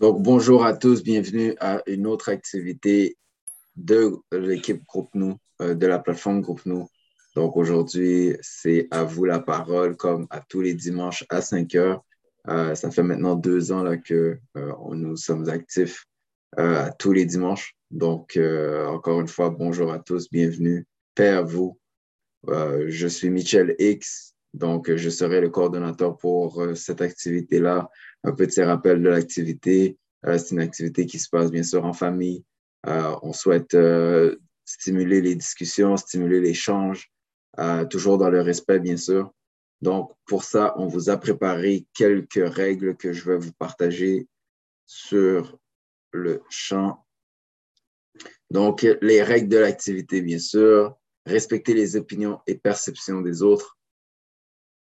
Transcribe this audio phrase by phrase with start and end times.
[0.00, 3.18] Donc, bonjour à tous, bienvenue à une autre activité
[3.76, 6.88] de l'équipe Groupe Nous, euh, de la plateforme Groupe Nous.
[7.36, 12.02] Donc, aujourd'hui, c'est à vous la parole, comme à tous les dimanches à 5 heures.
[12.48, 16.06] Euh, ça fait maintenant deux ans que euh, nous sommes actifs
[16.56, 17.76] à tous les dimanches.
[17.90, 18.38] Donc,
[18.88, 20.86] encore une fois, bonjour à tous, bienvenue.
[21.14, 21.78] Paix à vous.
[22.46, 27.88] je suis Michel X, donc je serai le coordonnateur pour cette activité-là
[28.24, 29.98] un petit rappel de l'activité.
[30.26, 32.44] Euh, c'est une activité qui se passe bien sûr en famille.
[32.86, 37.10] Euh, on souhaite euh, stimuler les discussions, stimuler l'échange,
[37.90, 39.32] toujours dans le respect, bien sûr.
[39.82, 44.28] Donc, pour ça, on vous a préparé quelques règles que je vais vous partager
[44.86, 45.58] sur
[46.12, 47.04] le champ.
[48.50, 50.96] Donc, les règles de l'activité, bien sûr.
[51.26, 53.78] Respecter les opinions et perceptions des autres.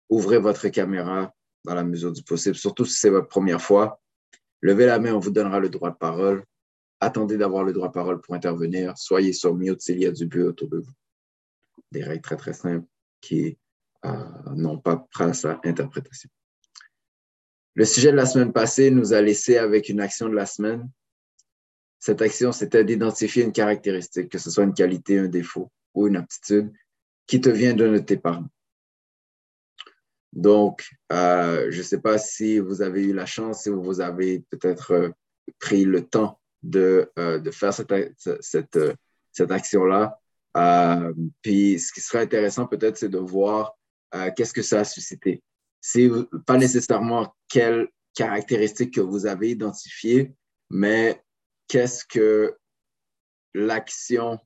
[0.09, 1.34] Ouvrez votre caméra
[1.66, 4.02] dans la mesure du possible, surtout si c'est votre première fois.
[4.61, 6.44] Levez la main, on vous donnera le droit de parole.
[7.00, 8.97] Attendez d'avoir le droit de parole pour intervenir.
[8.97, 10.92] Soyez sur mute s'il y a du but autour de vous.
[11.92, 12.88] Des règles très, très simples
[13.19, 13.58] qui
[14.05, 14.11] euh,
[14.55, 16.30] n'ont pas pris à interprétation.
[17.75, 20.89] Le sujet de la semaine passée nous a laissé avec une action de la semaine.
[21.99, 26.17] Cette action, c'était d'identifier une caractéristique, que ce soit une qualité, un défaut ou une
[26.17, 26.72] aptitude,
[27.25, 28.47] qui te vient de tes parents.
[30.34, 34.39] Donc, euh, je ne sais pas si vous avez eu la chance, si vous avez
[34.50, 35.09] peut-être euh,
[35.59, 37.94] pris le temps de, euh, de faire cette,
[38.42, 38.80] cette,
[39.31, 40.20] cette action-là.
[41.44, 43.78] puis, ce qui serait intéressant peut-être, c'est de voir
[44.36, 45.42] qu'est-ce que ça a suscité.
[45.81, 46.09] C'est
[46.45, 50.31] pas nécessairement quelles caractéristiques que vous avez identifiées,
[50.70, 51.22] mais
[51.67, 52.56] qu'est-ce que
[53.56, 54.39] l'action,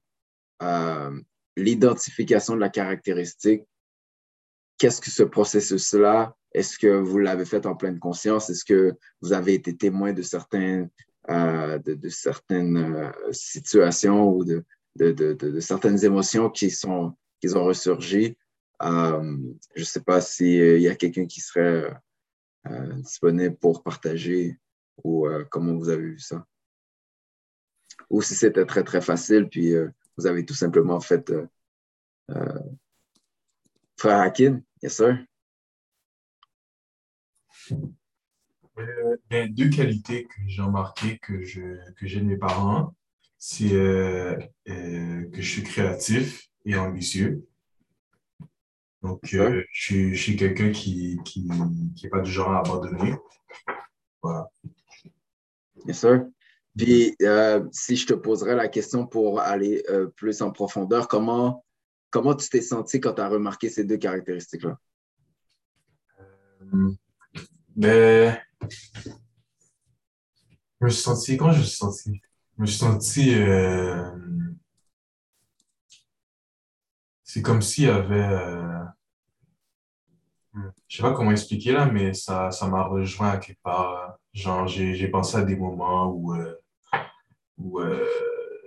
[1.58, 3.64] l'identification de la caractéristique
[4.78, 8.50] qu'est-ce que ce processus-là, est-ce que vous l'avez fait en pleine conscience?
[8.50, 10.24] Est-ce que vous avez été témoin de,
[11.30, 14.64] euh, de, certaines euh, situations ou de,
[14.96, 18.38] de, certaines émotions qui, sont, qui ont ressurgi?
[18.84, 19.38] Euh,
[19.76, 21.94] je ne sais pas s'il y a quelqu'un qui serait
[22.98, 24.60] disponible pour partager
[25.04, 26.46] ou comment vous avez vu ça.
[28.10, 29.74] Ou si c'était très, très facile, puis
[30.18, 31.32] vous avez tout simplement fait
[33.98, 35.18] Frère Hakim, yes sir.
[38.78, 41.62] Euh, ben, deux qualités que j'ai remarquées que je
[41.96, 42.94] que j'ai de mes parents,
[43.40, 44.38] c'est euh,
[44.70, 47.48] euh, que je suis créatif et ambitieux.
[49.02, 51.50] Donc, je, je, suis quelqu'un qui qui
[51.96, 53.16] qui pas du genre à abandonner.
[54.22, 54.52] Voilà.
[55.88, 56.28] Yes sir.
[56.78, 57.16] Puis,
[57.72, 59.84] si je te poserais la question pour aller
[60.16, 61.66] plus en profondeur, comment
[62.18, 64.80] Comment tu t'es senti quand tu as remarqué ces deux caractéristiques-là?
[66.64, 66.92] Euh,
[67.76, 68.42] ben,
[70.82, 72.22] je me suis senti, comment je me suis senti?
[72.56, 74.10] Je me suis senti, euh,
[77.24, 78.84] c'est comme s'il y avait, euh,
[80.88, 84.18] je sais pas comment expliquer là, mais ça, ça m'a rejoint à quelque part.
[84.34, 86.36] Genre, j'ai pensé à des moments où,
[87.60, 87.80] où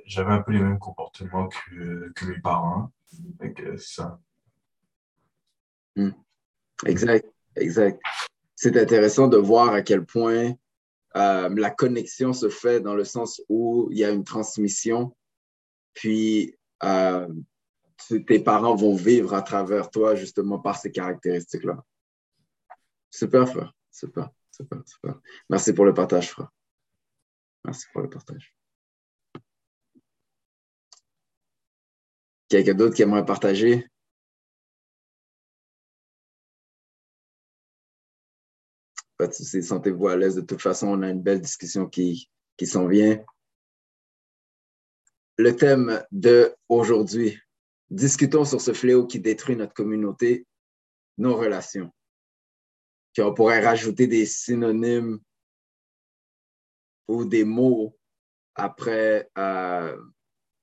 [0.07, 2.93] j'avais un peu les mêmes comportements que, que mes parents
[3.79, 4.21] ça.
[5.97, 6.11] Hmm.
[6.87, 7.27] Exact,
[7.57, 8.01] exact.
[8.55, 10.55] C'est intéressant de voir à quel point
[11.17, 15.17] euh, la connexion se fait dans le sens où il y a une transmission,
[15.95, 17.29] puis euh,
[18.27, 21.85] tes parents vont vivre à travers toi justement par ces caractéristiques-là.
[23.11, 23.75] Super, frère.
[23.91, 25.21] Super, super, super.
[25.49, 26.51] Merci pour le partage, frère.
[27.65, 28.55] Merci pour le partage.
[32.51, 33.87] Quelqu'un d'autre qui aimerait partager?
[39.17, 40.35] Pas de souci, sentez-vous à l'aise.
[40.35, 43.25] De toute façon, on a une belle discussion qui, qui s'en vient.
[45.37, 46.53] Le thème de.
[47.89, 50.45] Discutons sur ce fléau qui détruit notre communauté,
[51.19, 51.93] nos relations.
[53.13, 55.21] Puis on pourrait rajouter des synonymes
[57.07, 57.97] ou des mots
[58.57, 59.97] après euh,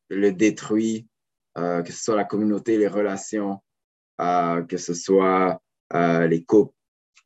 [0.10, 1.08] le détruit,
[1.58, 3.60] euh, que ce soit la communauté, les relations,
[4.22, 5.60] euh, que ce soit
[5.94, 6.74] euh, les couples,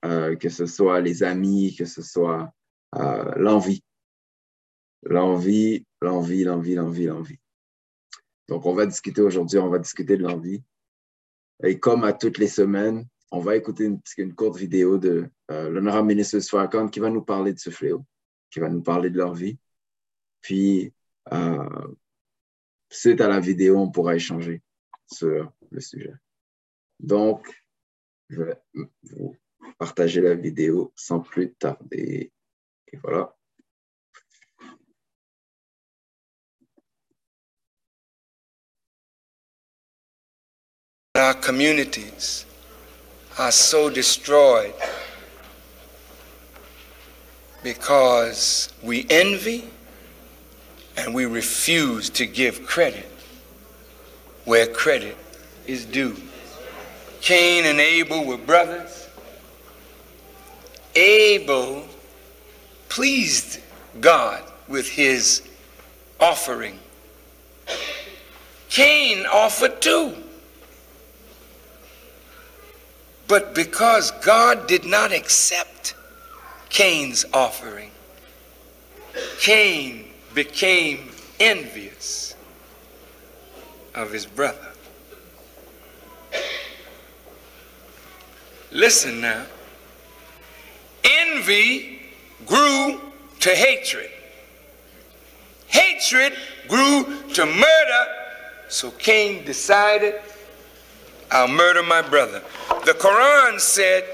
[0.02, 2.52] que ce soit les amis, que ce soit
[3.36, 3.84] l'envie.
[5.04, 7.40] L'envie, l'envie, l'envie, l'envie, l'envie.
[8.48, 10.64] Donc, on va discuter aujourd'hui, on va discuter de l'envie.
[11.64, 13.86] Et comme à toutes les semaines, on va écouter
[14.18, 18.04] une, courte vidéo de l'honorable ministre Farrakhan qui va nous parler de ce fléau,
[18.50, 19.60] qui va nous parler de l'envie.
[20.42, 20.92] Puis,
[22.92, 24.62] suite à la vidéo, on pourra échanger
[25.12, 26.14] sur le sujet.
[27.00, 27.48] Donc,
[28.30, 28.58] je vais
[29.04, 29.36] vous
[29.80, 32.32] partager la vidéo sans plus tarder.
[32.92, 33.36] Et voilà.
[41.16, 42.46] Our communities
[43.38, 44.74] are so destroyed
[47.64, 49.66] because we envy
[50.98, 53.10] and we refuse to give credit
[54.46, 55.18] where credit
[55.68, 56.16] is due.
[57.22, 59.08] Cain and Abel were brothers.
[60.96, 61.88] Abel
[62.90, 63.60] pleased
[64.00, 65.44] God with his
[66.20, 66.80] offering.
[68.70, 70.16] Cain offered too.
[73.28, 75.96] But because God did not accept
[76.70, 77.92] Cain's offering,
[79.40, 80.01] Cain
[80.34, 82.36] became envious
[83.96, 84.68] of his brother.
[88.72, 89.46] Listen now.
[91.04, 92.00] Envy
[92.46, 93.02] grew
[93.42, 94.10] to hatred.
[95.68, 96.34] Hatred
[96.68, 98.06] grew to murder.
[98.70, 100.16] So Cain decided,
[101.30, 102.42] I'll murder my brother.
[102.86, 104.06] The Quran said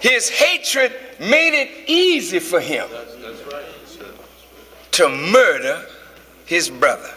[0.00, 2.88] his hatred made it easy for him
[4.92, 5.86] to murder
[6.46, 7.10] his brother.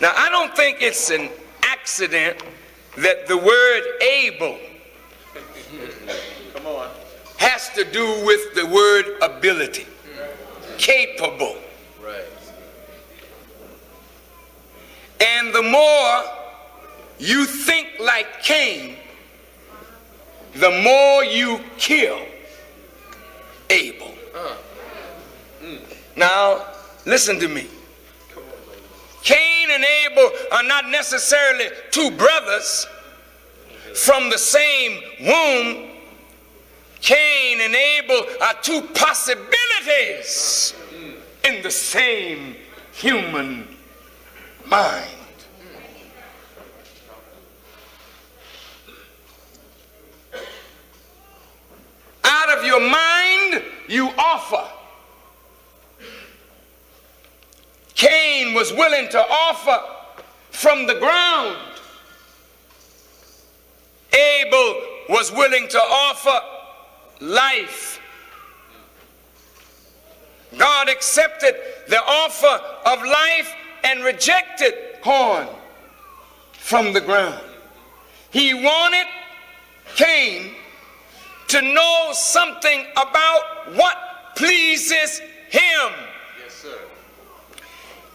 [0.00, 1.28] Now, I don't think it's an
[1.62, 2.42] accident
[2.96, 4.58] that the word able
[7.36, 9.86] has to do with the word ability,
[10.76, 11.56] capable.
[15.20, 16.22] And the more
[17.18, 18.96] you think like Cain,
[20.54, 22.20] the more you kill
[23.70, 24.14] Abel.
[25.62, 25.78] Mm.
[26.16, 26.64] Now,
[27.08, 27.66] listen to me.
[29.22, 32.86] Cain and Abel are not necessarily two brothers
[33.94, 35.90] from the same womb.
[37.00, 40.74] Cain and Abel are two possibilities
[41.44, 42.54] in the same
[42.92, 43.66] human
[44.66, 45.10] mind.
[52.24, 54.77] Out of your mind, you offer.
[58.48, 59.80] Cain was willing to offer
[60.50, 61.56] from the ground.
[64.12, 66.40] Abel was willing to offer
[67.20, 68.00] life.
[70.56, 71.54] God accepted
[71.88, 73.54] the offer of life
[73.84, 75.46] and rejected corn
[76.52, 77.42] from the ground.
[78.30, 79.06] He wanted
[79.96, 80.54] Cain
[81.48, 83.96] to know something about what
[84.36, 85.92] pleases him.
[86.42, 86.78] Yes, sir.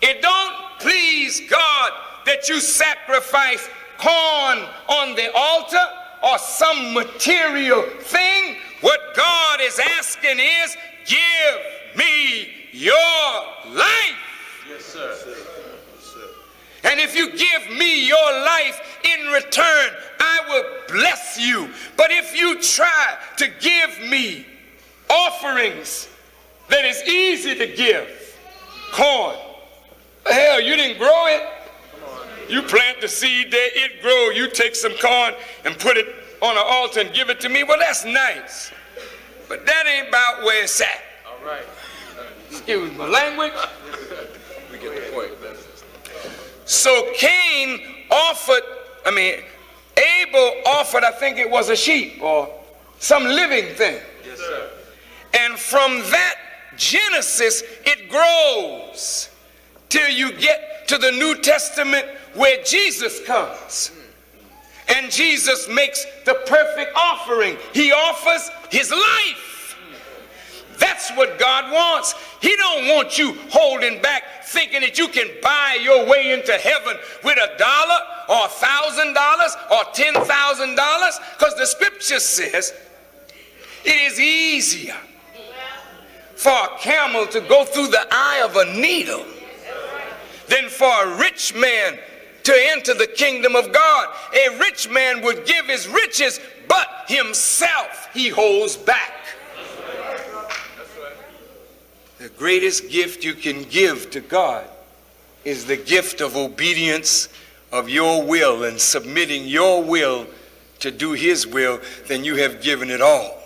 [0.05, 1.91] It don't please God
[2.25, 5.85] that you sacrifice corn on the altar
[6.21, 8.57] or some material thing.
[8.81, 12.91] What God is asking is, give me your
[13.71, 14.65] life.
[14.67, 15.15] Yes, sir.
[16.83, 19.89] And if you give me your life in return,
[20.19, 21.69] I will bless you.
[21.95, 24.45] But if you try to give me
[25.09, 26.09] offerings
[26.67, 28.37] that is easy to give,
[28.91, 29.37] corn,
[30.31, 31.41] hell, you didn't grow it.
[32.49, 34.29] You plant the seed there, it grow.
[34.29, 35.33] You take some corn
[35.65, 36.07] and put it
[36.41, 37.63] on an altar and give it to me.
[37.63, 38.71] Well, that's nice.
[39.47, 41.01] But that ain't about where it's at.
[41.27, 41.65] All right.
[42.49, 43.53] Excuse my language.
[44.71, 45.31] We get the point.
[46.65, 48.63] So Cain offered,
[49.05, 49.43] I mean,
[49.97, 52.49] Abel offered, I think it was a sheep or
[52.99, 54.01] some living thing.
[54.25, 54.69] Yes, sir.
[55.39, 56.35] And from that
[56.77, 59.29] Genesis, it grows
[59.93, 63.91] till you get to the New Testament where Jesus comes.
[64.87, 67.57] And Jesus makes the perfect offering.
[67.73, 69.77] He offers his life.
[70.79, 72.15] That's what God wants.
[72.41, 76.97] He don't want you holding back thinking that you can buy your way into heaven
[77.23, 82.73] with a dollar or a thousand dollars or ten thousand dollars because the scripture says
[83.85, 84.97] it is easier
[86.35, 89.25] for a camel to go through the eye of a needle
[90.47, 91.97] than for a rich man
[92.43, 94.09] to enter the kingdom of God.
[94.33, 99.11] A rich man would give his riches, but himself he holds back.
[102.19, 104.65] The greatest gift you can give to God
[105.43, 107.27] is the gift of obedience
[107.71, 110.27] of your will and submitting your will
[110.79, 113.41] to do his will, then you have given it all.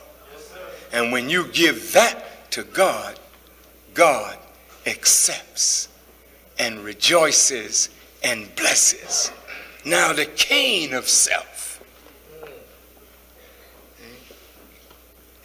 [0.92, 3.20] And when you give that to God,
[3.94, 4.38] God
[4.86, 5.88] accepts
[6.60, 7.90] and rejoices
[8.24, 9.32] and blesses.
[9.86, 11.58] Now, the Cain of self.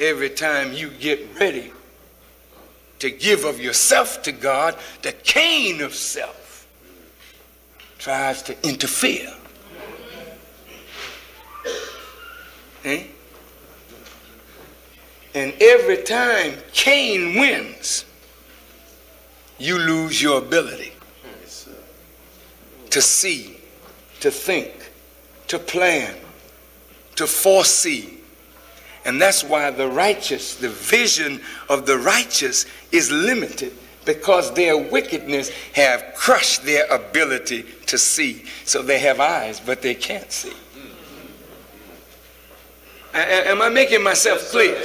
[0.02, 1.72] every time you get ready
[2.98, 6.66] to give of yourself to God, the Cain of self
[7.98, 9.32] tries to interfere.
[12.84, 13.04] Eh?
[15.34, 18.04] And every time Cain wins,
[19.58, 20.91] you lose your ability
[22.92, 23.56] to see,
[24.20, 24.90] to think,
[25.48, 26.14] to plan,
[27.16, 28.18] to foresee.
[29.06, 33.72] And that's why the righteous, the vision of the righteous is limited
[34.04, 38.44] because their wickedness have crushed their ability to see.
[38.64, 40.52] So they have eyes, but they can't see.
[43.14, 44.78] Am I making myself clear?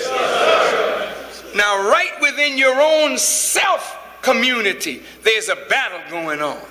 [1.55, 6.61] Now, right within your own self community, there's a battle going on.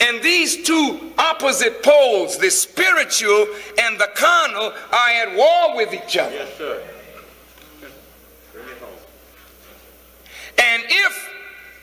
[0.00, 3.46] And these two opposite poles, the spiritual
[3.82, 6.34] and the carnal, are at war with each other.
[6.34, 6.82] Yes, sir.
[10.58, 11.30] And if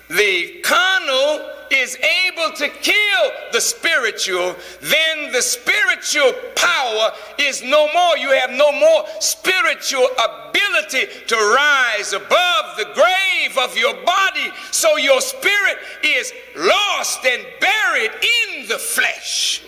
[0.10, 8.18] the carnal is able to kill the spiritual, then the spiritual power is no more.
[8.18, 14.50] You have no more spiritual ability to rise above the grave of your body.
[14.72, 19.63] So your spirit is lost and buried in the flesh.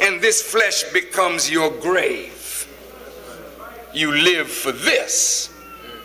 [0.00, 2.68] And this flesh becomes your grave.
[3.92, 5.50] You live for this.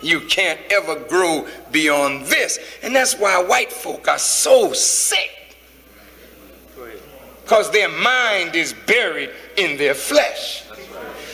[0.02, 2.58] You can't ever grow beyond this.
[2.82, 5.56] And that's why white folk are so sick.
[7.42, 10.64] Because their mind is buried in their flesh.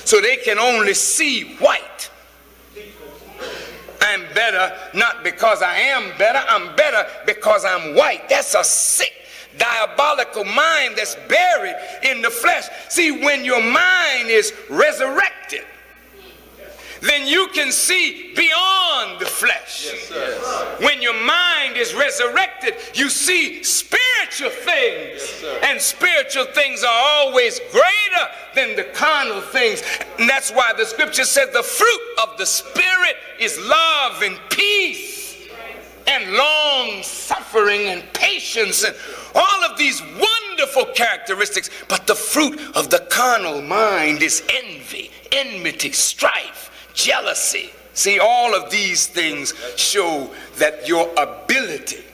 [0.04, 1.95] So they can only see white.
[4.06, 8.28] I'm better not because I am better, I'm better because I'm white.
[8.28, 9.12] That's a sick,
[9.58, 12.68] diabolical mind that's buried in the flesh.
[12.88, 15.64] See, when your mind is resurrected,
[17.08, 19.88] then you can see beyond the flesh.
[20.80, 25.44] When your mind is resurrected, you see spiritual things.
[25.62, 29.82] and spiritual things are always greater than the carnal things.
[30.18, 35.48] And that's why the scripture said the fruit of the Spirit is love and peace
[36.06, 38.94] and long suffering and patience and
[39.34, 41.70] all of these wonderful characteristics.
[41.88, 47.70] But the fruit of the carnal mind is envy, enmity, strife, jealousy.
[47.94, 52.04] See, all of these things show that your ability,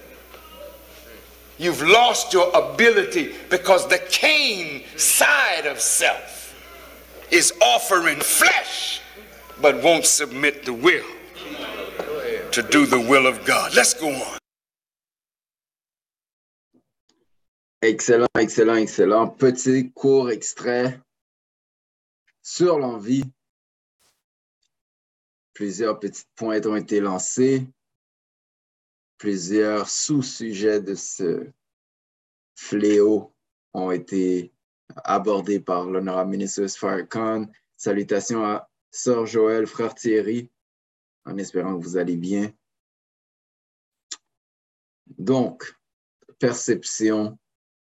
[1.58, 6.54] you've lost your ability because the Cain side of self
[7.30, 9.00] is offering flesh
[9.62, 11.04] but won't submit the will
[12.50, 13.74] to do the will of God.
[13.74, 14.38] Let's go on.
[17.80, 19.38] Excellent, excellent, excellent.
[19.38, 21.00] Petit court extrait
[22.42, 23.24] sur l'envie.
[25.54, 27.66] Plusieurs petites pointes ont été lancées.
[29.18, 31.50] Plusieurs sous-sujets de ce
[32.54, 33.34] fléau
[33.74, 34.52] ont été
[35.04, 37.46] abordés par l'honorable ministre Farrakhan.
[37.76, 40.50] Salutations à Sœur Joël, Frère Thierry,
[41.24, 42.52] en espérant que vous allez bien.
[45.18, 45.74] Donc,
[46.38, 47.38] perception,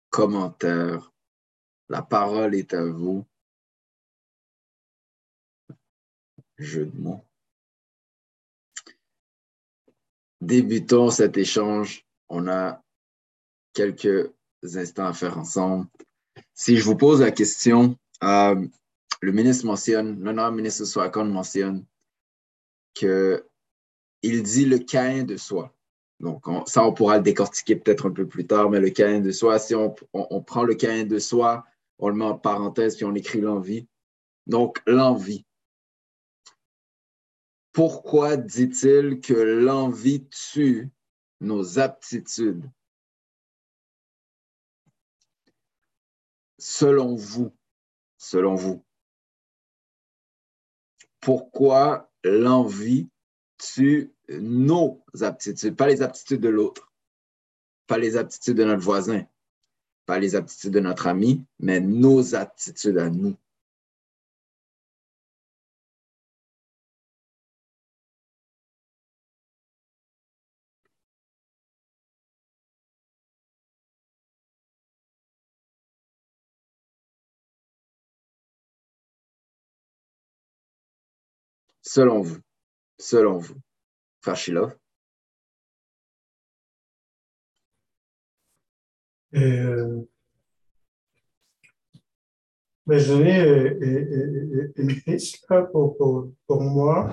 [0.08, 1.12] commentaire,
[1.88, 3.24] la parole est à vous.
[6.58, 7.24] Jeu de mots.
[10.40, 12.04] Débutons cet échange.
[12.28, 12.82] On a
[13.74, 14.30] quelques
[14.62, 15.86] instants à faire ensemble.
[16.54, 18.66] Si je vous pose la question, euh,
[19.20, 21.84] le ministre mentionne, l'honorable ministre Swakon mentionne
[22.94, 23.46] que
[24.22, 25.74] il dit le Caïn de soi.
[26.20, 29.20] Donc, on- ça, on pourra le décortiquer peut-être un peu plus tard, mais le Caïn
[29.20, 31.64] de soi, si on, on- on prend le Caïn de soi,
[31.98, 33.86] on le met en parenthèse, puis on écrit l'envie.
[34.46, 35.44] Donc, l'envie.
[37.72, 40.90] Pourquoi dit-il que l'envie tue
[41.40, 42.68] nos aptitudes?
[46.58, 47.52] Selon vous,
[48.18, 48.84] selon vous,
[51.20, 53.08] pourquoi l'envie
[53.58, 56.92] tue nos aptitudes, pas les aptitudes de l'autre,
[57.86, 59.24] pas les aptitudes de notre voisin,
[60.06, 63.36] pas les aptitudes de notre ami, mais nos aptitudes à nous.
[81.82, 82.38] Selon vous,
[82.98, 83.56] selon vous,
[84.20, 84.76] Frère Shilov,
[89.34, 90.02] Euh,
[92.86, 97.08] Mais je donnais une piste pour, pour, pour, moi.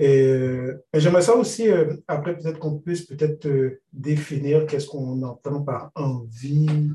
[0.00, 1.68] Et, j'aimerais ça aussi,
[2.08, 3.48] après, peut-être qu'on puisse peut-être
[3.92, 6.90] définir qu'est-ce qu'on entend par envie,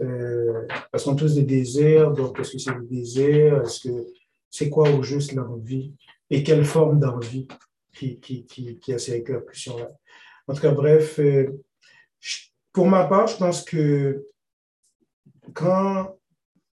[0.00, 3.62] euh, parce qu'on tous des désirs, donc est-ce que c'est le désir?
[3.62, 4.06] Est-ce que
[4.50, 5.94] c'est quoi au juste l'envie?
[6.32, 7.46] Et quelle forme d'envie
[7.92, 9.90] qui, qui, qui, qui, a ces répercussions-là?
[10.48, 11.62] En tout cas, bref, euh,
[12.72, 14.24] pour ma part, je pense que
[15.52, 16.18] quand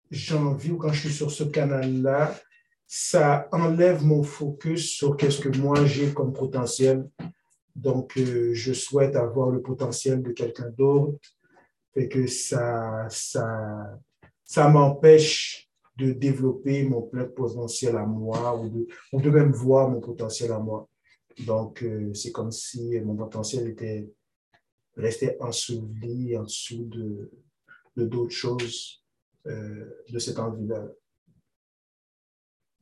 [0.10, 2.40] j'ai envie ou quand je suis sur ce canal-là,
[2.88, 7.08] ça enlève mon focus sur qu'est-ce que moi j'ai comme potentiel.
[7.76, 11.20] Donc, euh, je souhaite avoir le potentiel de quelqu'un d'autre
[11.94, 14.00] fait que ça, ça,
[14.44, 15.69] ça m'empêche
[16.00, 20.52] de développer mon plein potentiel à moi ou de, ou de même voir mon potentiel
[20.52, 20.90] à moi.
[21.46, 24.10] Donc, euh, c'est comme si mon potentiel était
[24.96, 27.32] restait enseveli en dessous de
[27.96, 29.04] d'autres choses
[29.48, 30.88] euh, de cet envie-là.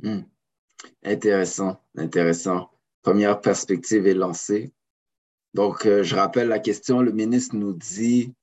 [0.03, 0.21] Hmm.
[1.03, 2.69] Intéressant, intéressant.
[3.01, 4.73] Première perspective est lancée.
[5.53, 8.33] Donc, euh, je rappelle la question, le ministre nous dit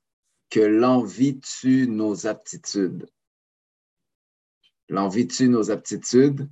[0.51, 3.07] que l'envie tue nos aptitudes.
[4.89, 6.49] L'envie tue nos aptitudes?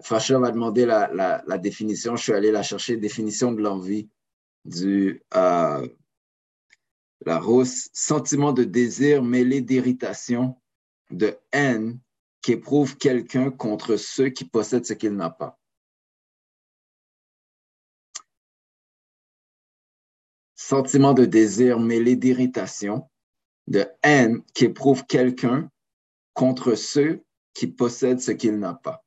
[0.00, 2.16] Facha va demander la, définition.
[2.16, 4.08] Je suis allé la chercher, définition de l'envie
[4.64, 5.88] du euh,
[7.24, 10.56] la rousse, sentiment de désir mêlé d'irritation,
[11.10, 12.00] de haine
[12.40, 15.58] qu'éprouve quelqu'un contre ceux qui possèdent ce qu'il n'a pas.
[20.56, 23.08] Sentiment de désir mêlé d'irritation,
[23.68, 25.70] de haine qu'éprouve quelqu'un
[26.34, 27.22] contre ceux
[27.54, 29.04] qui possèdent ce qu'il n'a pas.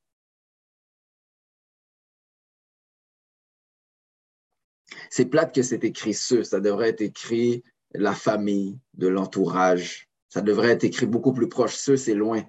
[5.09, 10.09] C'est plate que c'est écrit ceux, ça devrait être écrit la famille, de l'entourage.
[10.29, 11.75] Ça devrait être écrit beaucoup plus proche.
[11.75, 12.43] Ceux, c'est loin.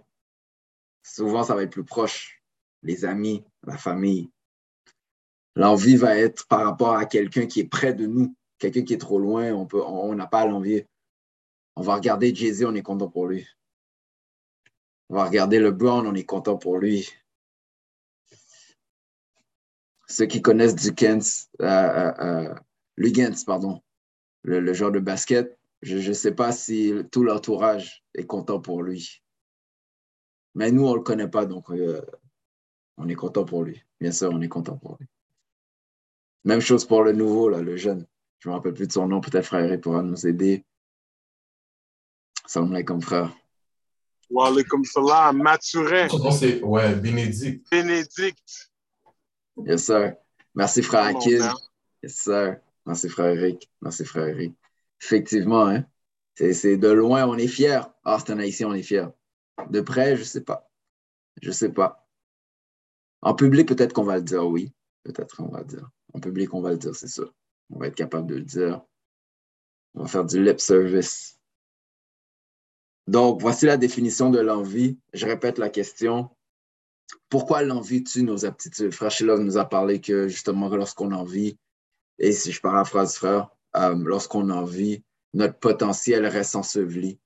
[1.02, 2.42] Souvent, ça va être plus proche.
[2.82, 4.30] Les amis, la famille.
[5.54, 8.34] L'envie va être par rapport à quelqu'un qui est près de nous.
[8.58, 10.88] Quelqu'un qui est trop loin, on n'a pas à l'envier.
[11.76, 13.46] On va regarder Jay-Z, on est content pour lui.
[15.08, 17.08] On va regarder LeBron, on est content pour lui.
[20.08, 22.54] Ceux qui connaissent Dukens, euh, euh,
[23.00, 23.82] euh pardon,
[24.42, 29.22] le, genre de basket, je ne sais pas si tout l'entourage est content pour lui.
[30.54, 32.00] Mais nous, on ne le connaît pas, donc euh,
[32.96, 33.82] on est content pour lui.
[34.00, 35.06] Bien sûr, on est content pour lui.
[36.44, 38.06] Même chose pour le nouveau, là, le jeune.
[38.38, 40.64] Je ne me rappelle plus de son nom, peut-être frère pourra nous aider.
[42.46, 43.34] Salam alaikum, frère.
[44.30, 45.42] Wa alaikum salam.
[45.42, 46.08] Mathurin.
[46.30, 47.70] C'est ouais, Bénédicte.
[47.70, 48.70] Bénédicte.
[49.64, 50.14] Yes, sir.
[50.54, 51.54] Merci, frère Akin.
[52.02, 52.56] Yes, sir.
[52.84, 53.70] Merci, frère Eric.
[53.80, 54.54] Merci, frère Eric.
[55.02, 55.84] Effectivement, hein?
[56.36, 57.80] c'est de loin, on est fiers.
[58.04, 59.08] Ah, c'est un haïtien, on est fiers.
[59.70, 60.70] De près, je ne sais pas.
[61.42, 62.06] Je ne sais pas.
[63.22, 64.72] En public, peut-être qu'on va le dire, oui.
[65.02, 65.90] Peut-être qu'on va le dire.
[66.12, 67.24] En public, on va le dire, c'est ça.
[67.70, 68.82] On va être capable de le dire.
[69.94, 71.35] On va faire du lip service.
[73.06, 74.98] Donc, voici la définition de l'envie.
[75.12, 76.30] Je répète la question.
[77.28, 78.92] Pourquoi l'envie tue nos aptitudes?
[78.92, 81.58] Frère Shilov nous a parlé que justement, lorsqu'on envie,
[82.18, 87.20] et si je paraphrase frère, euh, lorsqu'on envie, notre potentiel reste enseveli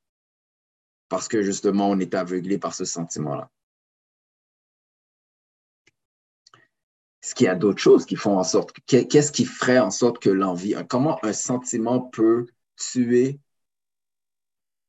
[1.10, 3.50] parce que justement, on est aveuglé par ce sentiment-là.
[7.22, 10.20] Est-ce qu'il y a d'autres choses qui font en sorte, qu'est-ce qui ferait en sorte
[10.20, 13.40] que l'envie, comment un sentiment peut tuer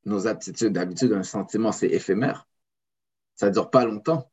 [0.06, 0.74] nos aptitudes.
[0.74, 2.48] D'habitude, un sentiment, c'est éphémère.
[3.36, 4.32] Ça ne dure pas longtemps.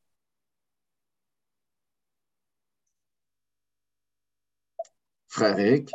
[5.28, 5.90] Frère Eric.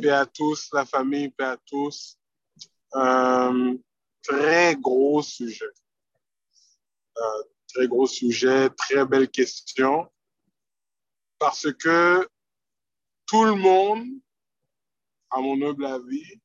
[0.00, 2.18] Paix à tous, la famille, paix à tous.
[2.94, 3.76] Euh,
[4.22, 5.64] très gros sujet.
[7.16, 10.10] Euh, très gros sujet, très belle question.
[11.38, 12.28] Parce que
[13.26, 14.06] tout le monde
[15.36, 16.40] à mon humble avis,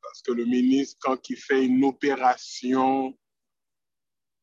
[0.00, 3.14] parce que le ministre, quand il fait une opération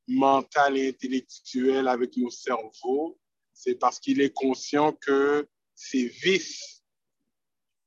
[0.08, 3.20] mentale et intellectuelle avec nos cerveaux,
[3.54, 6.84] c'est parce qu'il est conscient que ces vices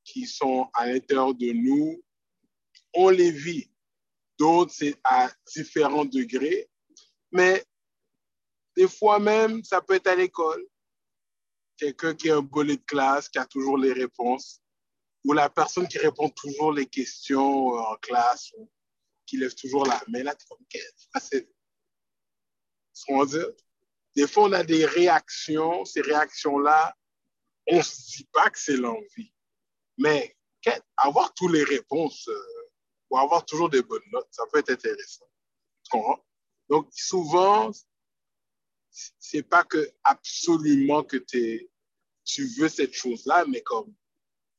[0.02, 2.02] qui sont à l'intérieur de nous,
[2.92, 3.70] on les vit.
[4.36, 6.68] D'autres, c'est à différents degrés.
[7.30, 7.64] Mais
[8.76, 10.66] des fois même, ça peut être à l'école.
[11.76, 14.63] Quelqu'un qui est un bolé de classe, qui a toujours les réponses
[15.24, 18.70] ou la personne qui répond toujours les questions euh, en classe, ou
[19.26, 21.40] qui lève toujours la main, là, tu comme, qu'est-ce
[23.06, 23.50] qu'on dire?
[24.14, 26.94] Des fois, on a des réactions, ces réactions-là,
[27.66, 29.32] on ne se dit pas que c'est l'envie.
[29.96, 30.36] Mais
[30.96, 32.70] avoir toutes les réponses euh,
[33.10, 35.26] ou avoir toujours des bonnes notes, ça peut être intéressant.
[36.68, 37.70] Donc, souvent,
[38.90, 43.94] c'est pas que absolument que tu veux cette chose-là, mais comme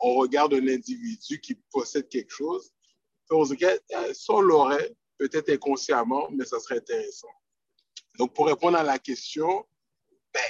[0.05, 2.71] on regarde un individu qui possède quelque chose,
[3.31, 3.65] on se dit,
[4.13, 7.33] si on l'aurait, peut-être inconsciemment, mais ça serait intéressant.
[8.19, 9.65] Donc, pour répondre à la question,
[10.31, 10.41] ben,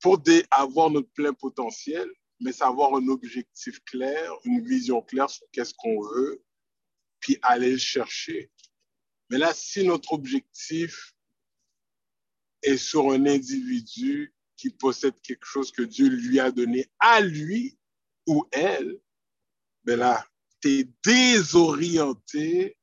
[0.00, 5.74] pour avoir notre plein potentiel, mais savoir un objectif clair, une vision claire sur qu'est-ce
[5.74, 6.42] qu'on veut,
[7.20, 8.50] puis aller le chercher.
[9.28, 11.14] Mais là, si notre objectif
[12.62, 17.76] est sur un individu qui possède quelque chose que Dieu lui a donné à lui
[18.26, 19.00] ou elle,
[19.84, 20.24] ben là,
[20.60, 22.76] tu es désorienté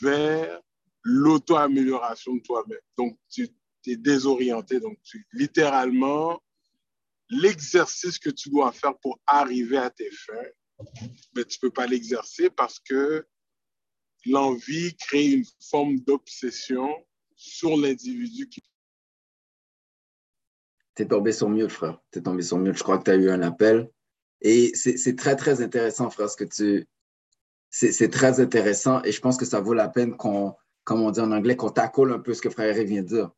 [0.00, 0.60] vers
[1.02, 2.80] l'auto-amélioration de toi-même.
[2.98, 3.48] Donc, tu
[3.86, 4.80] es désorienté.
[4.80, 6.42] Donc, tu, littéralement,
[7.30, 10.50] l'exercice que tu dois faire pour arriver à tes fins,
[11.34, 13.26] mais tu ne peux pas l'exercer parce que
[14.26, 16.94] l'envie crée une forme d'obsession
[17.36, 18.62] sur l'individu qui.
[20.94, 21.98] Tu es tombé sur mieux, frère.
[22.12, 22.74] Tu es tombé sur mieux.
[22.74, 23.90] Je crois que tu as eu un appel.
[24.42, 26.88] Et c'est très, très intéressant, frère, ce que tu.
[27.70, 31.20] C'est très intéressant et je pense que ça vaut la peine qu'on, comme on dit
[31.20, 33.30] en anglais, qu'on t'accole un peu ce que frère Eric vient de dire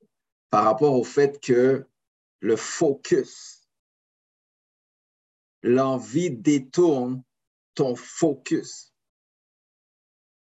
[0.52, 1.86] par rapport au fait que
[2.40, 3.66] le focus,
[5.62, 7.22] l'envie détourne
[7.74, 8.92] ton focus.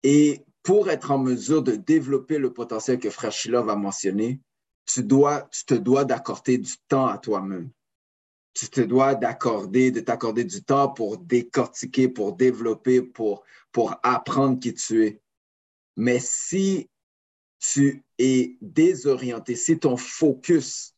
[0.03, 4.41] Et pour être en mesure de développer le potentiel que Frère Shilov a mentionné,
[4.87, 7.71] tu, tu te dois d'accorder du temps à toi-même.
[8.53, 14.59] Tu te dois d'accorder, de t'accorder du temps pour décortiquer, pour développer, pour, pour apprendre
[14.59, 15.21] qui tu es.
[15.97, 16.91] Mais si
[17.59, 20.95] tu es désorienté, si ton focus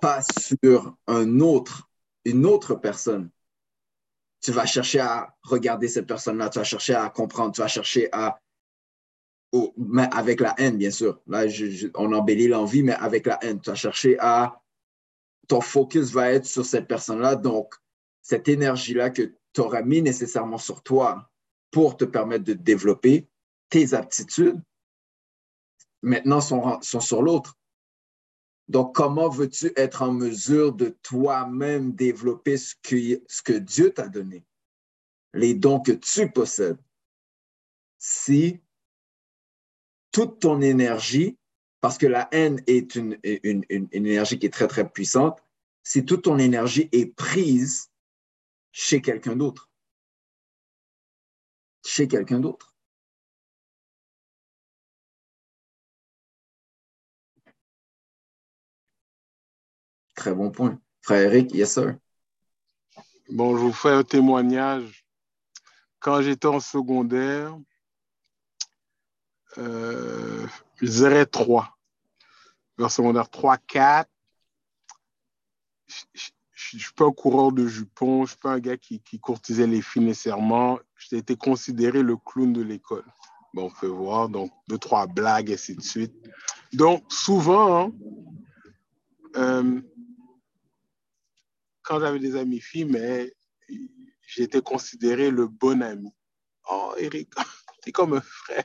[0.00, 1.88] passe sur un autre,
[2.24, 3.30] une autre personne,
[4.40, 8.08] tu vas chercher à regarder cette personne-là, tu vas chercher à comprendre, tu vas chercher
[8.12, 8.38] à
[9.76, 11.20] mais avec la haine, bien sûr.
[11.26, 11.44] Là,
[11.94, 13.60] on embellit l'envie, mais avec la haine.
[13.60, 14.60] Tu vas chercher à.
[15.48, 17.36] Ton focus va être sur cette personne-là.
[17.36, 17.74] Donc,
[18.22, 21.30] cette énergie-là que tu auras mis nécessairement sur toi
[21.70, 23.28] pour te permettre de développer
[23.68, 24.60] tes aptitudes,
[26.02, 27.56] maintenant sont, sont sur l'autre.
[28.68, 34.08] Donc, comment veux-tu être en mesure de toi-même développer ce que, ce que Dieu t'a
[34.08, 34.44] donné,
[35.34, 36.78] les dons que tu possèdes,
[37.98, 38.60] si
[40.10, 41.38] toute ton énergie,
[41.86, 45.40] parce que la haine est une, énergie qui est très, très puissante,
[45.84, 47.92] si toute ton énergie est prise
[48.72, 49.70] chez quelqu'un d'autre.
[51.84, 52.74] Chez quelqu'un d'autre.
[60.16, 60.80] Très bon point.
[61.02, 61.96] Frère Eric, yes sir.
[63.28, 65.06] Bon, je vous fais un témoignage.
[66.00, 67.56] Quand j'étais en secondaire,
[69.58, 70.48] euh,
[70.80, 71.75] je dirais 3.
[72.78, 74.10] Vers secondaire 3, 4.
[75.88, 79.00] Je ne suis pas un coureur de jupons, je ne suis pas un gars qui,
[79.20, 80.78] courtisait les filles nécessairement.
[80.96, 83.04] J'ai été considéré le clown de l'école.
[83.54, 86.14] Bon, on peut voir, donc deux, trois blagues, et ainsi de suite.
[86.72, 87.92] Donc, souvent, hein,
[89.36, 89.80] euh,
[91.82, 93.32] quand j'avais des amis filles, mais
[94.26, 96.10] j'étais considéré le bon ami.
[96.70, 97.30] Oh, Eric,
[97.82, 98.64] t'es comme un frère.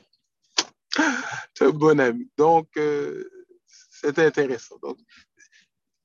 [1.54, 2.28] T'es un bon ami.
[2.36, 3.24] Donc, euh,
[4.02, 4.78] c'était intéressant.
[4.82, 4.98] Donc,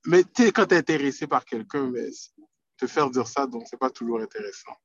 [0.05, 1.91] mais quand tu es intéressé par quelqu'un,
[2.77, 4.75] te faire dire ça, donc c'est pas toujours intéressant.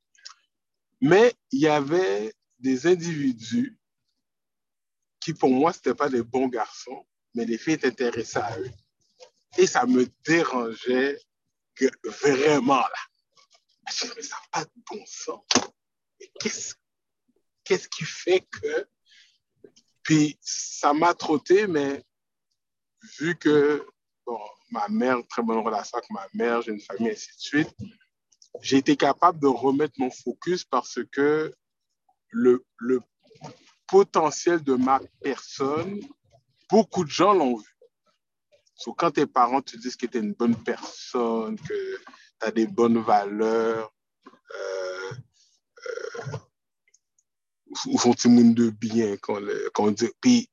[1.01, 3.79] Mais il y avait des individus
[5.21, 8.71] qui, pour moi, c'était pas des bons garçons, mais les filles étaient intéressées à eux.
[9.59, 11.21] Et ça me dérangeait
[11.75, 12.93] que vraiment là,
[13.93, 15.45] je mais ça n'a pas de bon sens.
[16.41, 16.75] Qu'est-ce
[17.65, 18.89] qu'est-ce qui fait que.
[20.03, 22.05] Puis ça m'a trotté, mais
[23.19, 23.87] vu que
[24.27, 24.39] bon,
[24.71, 27.75] ma mère, très bonne relation avec ma mère, j'ai une famille, ainsi de suite,
[28.61, 31.53] j'ai été capable de remettre mon focus parce que
[32.31, 33.01] le, le
[33.87, 36.01] potentiel de ma personne,
[36.71, 37.73] beaucoup de gens l'ont vu
[38.91, 42.05] quand tes parents te disent que tu es une bonne personne, que tu
[42.41, 43.93] as des bonnes valeurs,
[44.27, 45.13] euh,
[45.87, 46.37] euh,
[47.87, 49.41] ou font-ils monde de bien quand,
[49.79, 50.11] on dit.
[50.21, 50.49] Puis,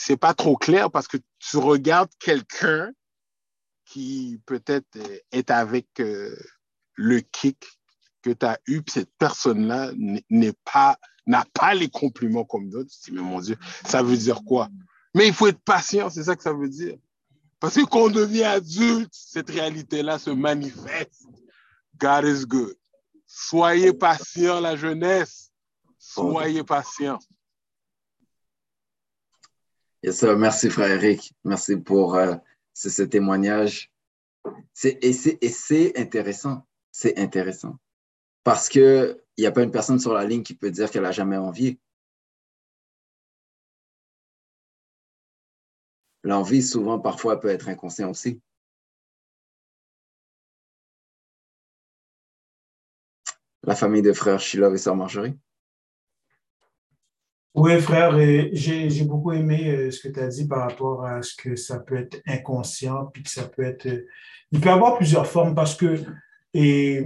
[0.00, 2.92] c'est pas trop clair parce que tu regardes quelqu'un
[3.84, 4.86] qui peut-être
[5.32, 6.36] est avec euh,
[6.94, 7.64] le kick
[8.22, 9.90] que tu as eu, cette personne-là
[10.30, 12.90] n'est pas n'a pas les compliments comme d'autres.
[12.90, 14.68] Tu dis, mais mon Dieu, ça veut dire quoi?
[15.14, 16.96] Mais il faut être patient, c'est ça que ça veut dire.
[17.58, 21.26] Parce que quand on devient adulte, cette réalité-là se manifeste.
[21.98, 22.76] God is good.
[23.26, 25.50] Soyez patient, la jeunesse.
[25.98, 27.18] Soyez patient.
[30.02, 31.34] Merci, frère Eric.
[31.44, 32.36] Merci pour euh,
[32.74, 33.92] ce, témoignage.
[34.84, 36.66] Et c'est intéressant.
[36.92, 37.78] C'est intéressant.
[38.44, 41.12] Parce qu'il n'y a pas une personne sur la ligne qui peut dire qu'elle n'a
[41.12, 41.78] jamais envie.
[46.22, 48.40] L'envie, souvent, parfois, peut être inconscient aussi.
[53.64, 55.36] La famille de frères Sheila et sœur Marjorie.
[57.60, 58.16] Oui, frère,
[58.52, 61.80] j'ai beaucoup aimé euh, ce que tu as dit par rapport à ce que ça
[61.80, 63.86] peut être inconscient, puis que ça peut être.
[63.86, 64.06] Euh,
[64.52, 66.04] il peut avoir plusieurs formes parce que
[66.54, 67.04] et,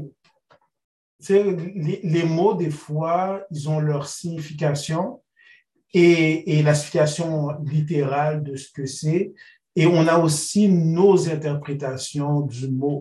[1.31, 5.23] les, les mots, des fois, ils ont leur signification
[5.95, 9.33] et, et la signification littérale de ce que c'est.
[9.75, 13.01] Et on a aussi nos interprétations du mot.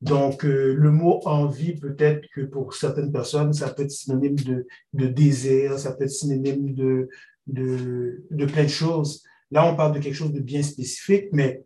[0.00, 4.66] Donc, euh, le mot envie, peut-être que pour certaines personnes, ça peut être synonyme de,
[4.92, 7.08] de désir, ça peut être synonyme de,
[7.46, 9.22] de, plein de choses.
[9.50, 11.62] Là, on parle de quelque chose de bien spécifique, mais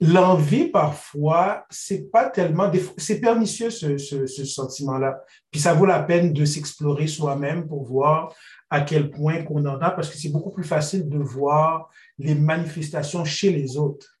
[0.00, 5.20] l'envie, parfois, c'est pas tellement, c'est pernicieux ce sentiment-là.
[5.50, 8.32] Puis ça vaut la peine de s'explorer soi-même pour voir
[8.70, 12.34] à quel point qu'on en a, parce que c'est beaucoup plus facile de voir les
[12.34, 14.15] manifestations chez les autres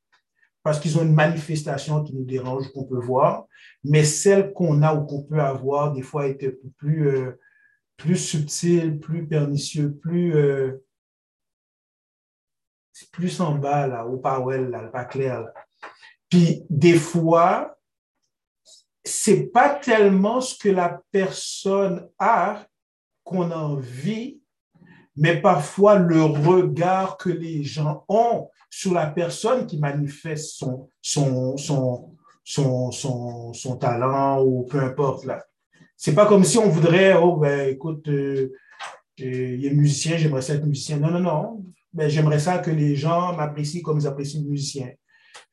[0.66, 3.46] parce qu'ils ont une manifestation qui nous dérange, qu'on peut voir,
[3.84, 7.38] mais celle qu'on a ou qu'on peut avoir, des fois, est plus, euh,
[7.96, 10.84] plus subtile, plus pernicieux, plus, euh,
[13.12, 15.46] plus en bas, là, au power, là, pas clair.
[16.28, 17.78] Puis, des fois,
[19.04, 22.66] c'est pas tellement ce que la personne a
[23.22, 24.40] qu'on a envie,
[25.14, 31.56] mais parfois le regard que les gens ont sur la personne qui manifeste son, son,
[31.56, 32.12] son,
[32.44, 35.24] son, son, talent ou peu importe.
[35.24, 35.42] là.
[35.96, 38.52] C'est pas comme si on voudrait, oh, ben, écoute, euh,
[39.22, 40.98] euh, il est musicien, j'aimerais ça être musicien.
[40.98, 41.64] Non, non, non.
[41.94, 44.90] Ben, j'aimerais ça que les gens m'apprécient comme ils apprécient le musicien.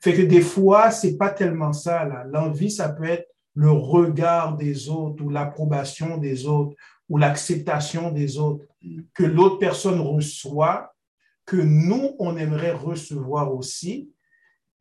[0.01, 2.03] Fait que des fois, c'est pas tellement ça.
[2.29, 6.75] L'envie, ça peut être le regard des autres ou l'approbation des autres
[7.07, 8.65] ou l'acceptation des autres
[9.13, 10.92] que l'autre personne reçoit
[11.45, 14.09] que nous, on aimerait recevoir aussi,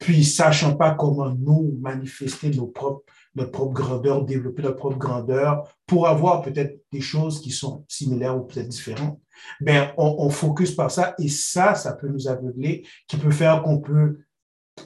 [0.02, 5.62] puis sachant pas comment nous manifester nos propres, notre propre grandeur, développer notre propre grandeur
[5.86, 9.20] pour avoir peut-être des choses qui sont similaires ou peut-être différentes.
[9.60, 13.62] Ben, on, on focus par ça et ça, ça peut nous aveugler, qui peut faire
[13.62, 14.18] qu'on peut,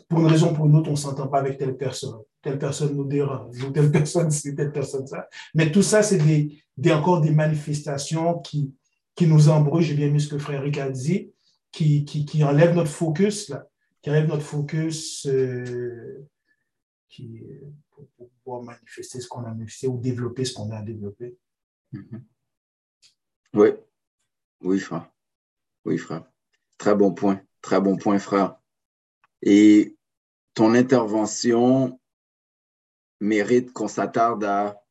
[0.08, 2.20] pour une raison ou pour une autre, on s'entend pas avec telle personne.
[2.42, 5.26] Telle personne nous dérange, ou telle personne, c'est telle personne ça.
[5.54, 8.72] Mais tout ça, c'est des, encore des manifestations qui,
[9.14, 9.82] qui nous embrouillent.
[9.82, 11.32] J'ai bien mis ce que Frère Rick a dit
[11.76, 13.68] qui, qui, enlève notre focus, là,
[14.00, 16.26] qui enlève notre focus euh,
[17.90, 21.36] pour, pouvoir manifester ce qu'on a manifesté ou développer ce qu'on a développé.
[21.92, 22.22] Mm-hmm.
[23.54, 23.68] Oui,
[24.62, 25.10] oui, frère.
[25.84, 26.24] Oui, frère.
[26.78, 27.42] Très bon point.
[27.60, 28.58] Très bon point, frère.
[29.42, 29.98] Et
[30.54, 32.00] ton intervention
[33.20, 34.82] mérite qu'on s'attarde à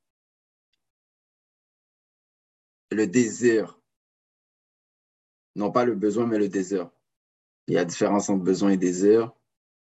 [2.91, 3.79] le désir
[5.55, 6.89] non pas le besoin, mais le désir.
[7.67, 9.31] Il y a différence entre besoin et désir.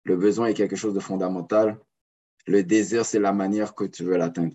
[0.05, 1.81] Le besoin est quelque chose de fondamental.
[2.47, 4.55] Le désir, c'est la manière que tu veux l'atteindre.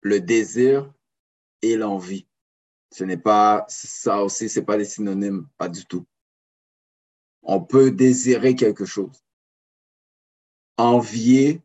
[0.00, 0.92] Le désir
[1.62, 2.26] et l'envie.
[2.92, 6.06] Ce n'est pas, ça aussi, ce n'est pas des synonymes, pas du tout.
[7.42, 9.24] On peut désirer quelque chose.
[10.76, 11.63] Envier,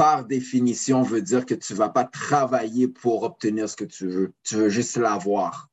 [0.00, 4.06] par définition, veut dire que tu ne vas pas travailler pour obtenir ce que tu
[4.06, 4.32] veux.
[4.44, 5.68] Tu veux juste l'avoir.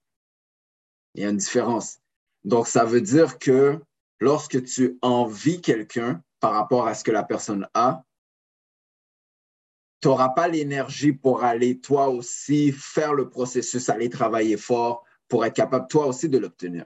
[1.16, 2.00] Il y a une différence.
[2.44, 3.80] Donc, ça veut dire que
[4.20, 8.04] lorsque tu envies quelqu'un par rapport à ce que la personne a,
[10.02, 15.46] tu n'auras pas l'énergie pour aller toi aussi faire le processus, aller travailler fort pour
[15.46, 16.86] être capable toi aussi de l'obtenir.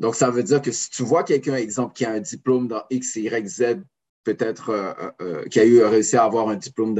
[0.00, 2.82] Donc, ça veut dire que si tu vois quelqu'un, exemple, qui a un diplôme dans
[2.90, 3.84] X, Y, Z,
[4.24, 6.98] peut-être euh, euh, euh, qui a eu réussi à avoir un diplôme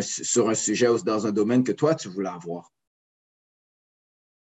[0.00, 2.72] sur un sujet ou dans un domaine que toi, tu voulais avoir.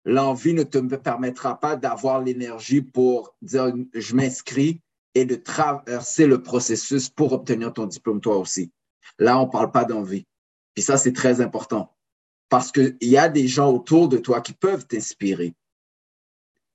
[0.06, 4.80] L'envie ne te permettra pas d'avoir l'énergie pour dire je m'inscris
[5.16, 8.72] et de traverser le processus pour obtenir ton diplôme toi aussi.
[9.20, 10.26] Là, on ne parle pas d'envie.
[10.76, 11.94] Puis ça, c'est très important
[12.50, 15.56] parce qu'il y a des gens autour de toi qui peuvent t'inspirer.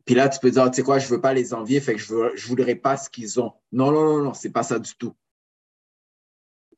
[0.05, 1.97] Puis là, tu peux dire, tu sais quoi, je ne veux pas les envier, fait
[1.97, 3.53] je ne voudrais pas ce qu'ils ont.
[3.71, 5.15] Non, non, non, non, ce n'est pas ça du tout.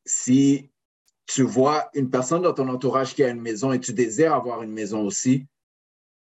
[0.05, 0.71] Si
[1.27, 4.63] tu vois une personne dans ton entourage qui a une maison et tu désires avoir
[4.63, 5.47] une maison aussi,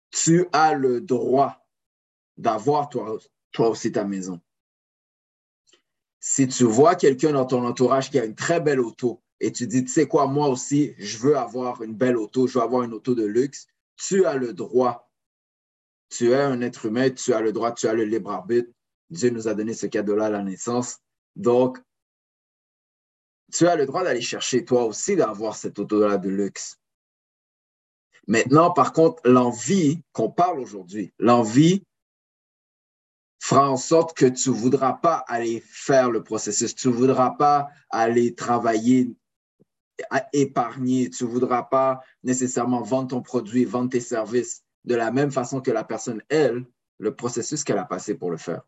[0.09, 1.67] tu as le droit
[2.37, 3.17] d'avoir toi,
[3.51, 4.39] toi aussi ta maison.
[6.19, 9.67] Si tu vois quelqu'un dans ton entourage qui a une très belle auto et tu
[9.67, 12.83] dis, tu sais quoi, moi aussi, je veux avoir une belle auto, je veux avoir
[12.83, 15.06] une auto de luxe, tu as le droit.
[16.09, 18.69] Tu es un être humain, tu as le droit, tu as le libre arbitre.
[19.09, 20.99] Dieu nous a donné ce cadeau-là à la naissance.
[21.35, 21.79] Donc,
[23.53, 26.77] tu as le droit d'aller chercher toi aussi d'avoir cette auto-là de luxe.
[28.27, 31.83] Maintenant, par contre, l'envie qu'on parle aujourd'hui, l'envie
[33.39, 37.31] fera en sorte que tu ne voudras pas aller faire le processus, tu ne voudras
[37.31, 39.15] pas aller travailler,
[40.33, 45.31] épargner, tu ne voudras pas nécessairement vendre ton produit, vendre tes services de la même
[45.31, 46.65] façon que la personne, elle,
[46.99, 48.61] le processus qu'elle a passé pour le faire.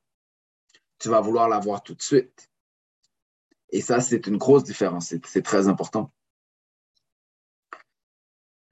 [1.00, 2.50] Tu vas vouloir l'avoir tout de suite.
[3.69, 5.13] Et ça, c'est une grosse différence.
[5.26, 6.12] C'est très important.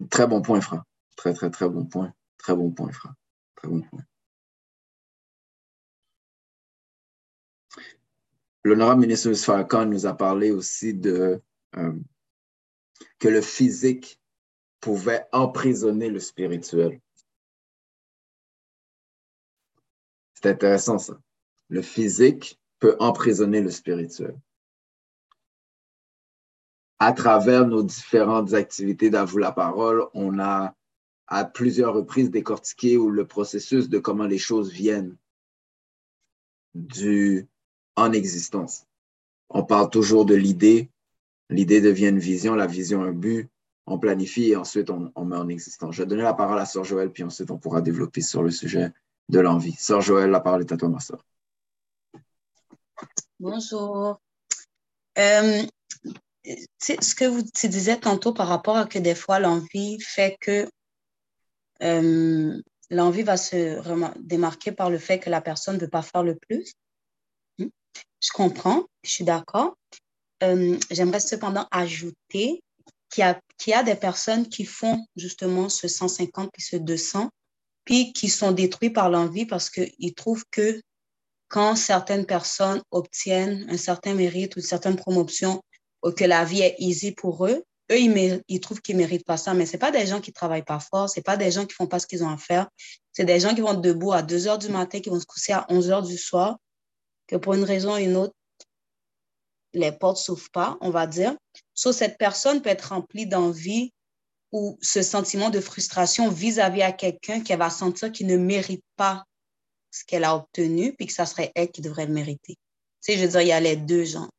[0.09, 0.83] Très bon point, frère.
[1.15, 2.13] Très, très, très bon point.
[2.37, 3.13] Très bon point, frère.
[3.55, 4.01] Très bon point.
[8.63, 11.41] L'honorable ministre Farrakhan nous a parlé aussi de
[11.77, 11.93] euh,
[13.17, 14.21] que le physique
[14.81, 16.99] pouvait emprisonner le spirituel.
[20.37, 21.19] C'est intéressant ça.
[21.67, 24.37] Le physique peut emprisonner le spirituel
[26.99, 30.75] à travers nos différentes activités d'avou la parole, on a
[31.27, 35.15] à plusieurs reprises décortiqué le processus de comment les choses viennent
[36.73, 37.47] du
[37.95, 38.85] en existence.
[39.49, 40.89] On parle toujours de l'idée,
[41.49, 43.49] l'idée devient une vision, la vision un but,
[43.85, 45.95] on planifie et ensuite on, met en existence.
[45.95, 48.51] Je vais donner la parole à Sœur Joël, puis ensuite on pourra développer sur le
[48.51, 48.91] sujet
[49.29, 49.73] de l'envie.
[49.73, 51.23] Sœur Joël, la parole est à toi, ma sœur.
[53.39, 54.19] Bonjour.
[55.17, 55.63] Euh,
[56.79, 60.67] ce que vous tu disais tantôt par rapport à que des fois l'envie fait que
[61.83, 63.79] euh, l'envie va se
[64.19, 66.73] démarquer par le fait que la personne ne veut pas faire le plus.
[67.59, 67.67] Hmm?
[68.21, 69.75] Je comprends, je suis d'accord.
[70.43, 72.63] Euh, j'aimerais cependant ajouter
[73.09, 73.23] qu'il
[73.65, 77.29] y, y a des personnes qui font justement ce 150 puis ce 200,
[77.87, 80.81] puis qui sont détruits par l'envie parce qu'ils trouvent que
[81.47, 85.61] quand certaines personnes obtiennent un certain mérite ou une certaine promotion,
[86.17, 89.53] que la vie est easy pour eux, eux, ils, trouvent qu'ils ne méritent pas ça,
[89.53, 91.75] mais ce pas des gens qui travaillent pas fort, ce pas des gens qui ne
[91.75, 92.67] font pas ce qu'ils ont à faire.
[93.13, 95.53] C'est des gens qui vont debout à 2 heures du matin, qui vont se coucher
[95.53, 96.57] à 11 heures du soir,
[97.25, 98.33] que pour une raison ou une autre,
[99.71, 101.37] les portes ne s'ouvrent pas, on va dire.
[101.73, 103.93] Sauf cette personne peut être remplie d'envie
[104.51, 109.23] ou ce sentiment de frustration vis-à-vis à, quelqu'un qui va sentir qu'il ne mérite pas
[109.91, 112.55] ce qu'elle a obtenu, puis que ça serait elle qui devrait le mériter.
[113.03, 114.29] Tu sais, je veux dire, il y a les deux gens.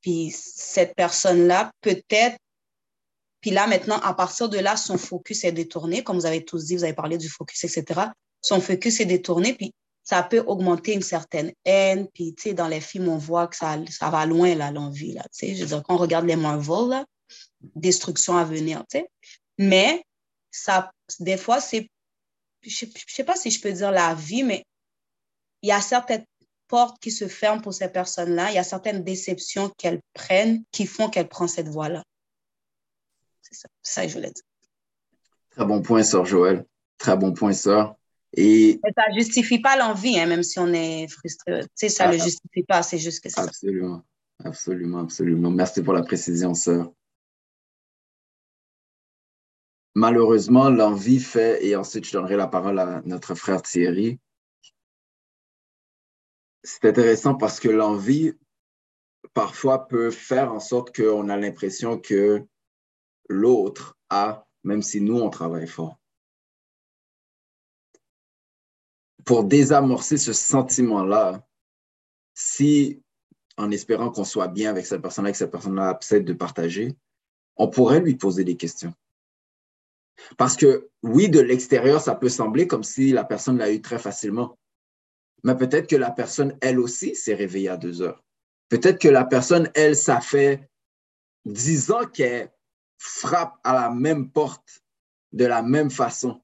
[0.00, 2.36] Puis cette personne-là, peut-être,
[3.40, 6.64] puis là maintenant, à partir de là, son focus est détourné, comme vous avez tous
[6.64, 8.00] dit, vous avez parlé du focus, etc.
[8.40, 9.72] Son focus est détourné, puis
[10.04, 12.08] ça peut augmenter une certaine haine.
[12.12, 15.12] Puis, tu sais, dans les films, on voit que ça, ça va loin, là, l'envie,
[15.12, 15.22] là.
[15.32, 17.04] Tu sais, je veux dire, quand on regarde les Marvel, là,
[17.74, 19.08] destruction à venir, tu sais.
[19.58, 20.04] Mais,
[20.50, 21.88] ça, des fois, c'est,
[22.62, 24.64] je ne sais pas si je peux dire la vie, mais
[25.62, 26.24] il y a certaines
[26.68, 28.50] portes qui se ferment pour ces personnes-là.
[28.50, 32.02] Il y a certaines déceptions qu'elles prennent qui font qu'elles prennent cette voie-là.
[33.42, 34.44] C'est ça, ça que je voulais dire.
[35.50, 36.64] Très bon point, Sœur Joël.
[36.98, 37.96] Très bon point, Sœur.
[38.34, 38.80] Et...
[38.96, 41.60] ça ne justifie pas l'envie, hein, même si on est frustré.
[41.60, 44.02] Tu sais, ça ne le ah, justifie pas, c'est juste que c'est Absolument,
[44.42, 45.50] absolument, absolument.
[45.50, 46.90] Merci pour la précision, Sœur.
[49.94, 54.18] Malheureusement, l'envie fait, et ensuite je donnerai la parole à notre frère Thierry,
[56.62, 58.32] c'est intéressant parce que l'envie,
[59.34, 62.46] parfois, peut faire en sorte qu'on a l'impression que
[63.28, 65.98] l'autre a, même si nous, on travaille fort.
[69.24, 71.46] Pour désamorcer ce sentiment-là,
[72.34, 73.02] si,
[73.56, 76.96] en espérant qu'on soit bien avec cette personne-là, que cette personne-là accepte de partager,
[77.56, 78.94] on pourrait lui poser des questions.
[80.36, 83.98] Parce que oui, de l'extérieur, ça peut sembler comme si la personne l'a eu très
[83.98, 84.58] facilement.
[85.44, 88.22] Mais peut-être que la personne, elle aussi, s'est réveillée à deux heures.
[88.68, 90.68] Peut-être que la personne, elle, ça fait
[91.44, 92.52] dix ans qu'elle
[92.98, 94.82] frappe à la même porte
[95.32, 96.40] de la même façon,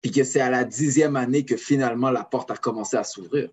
[0.00, 3.50] puis que c'est à la dixième année que finalement la porte a commencé à s'ouvrir.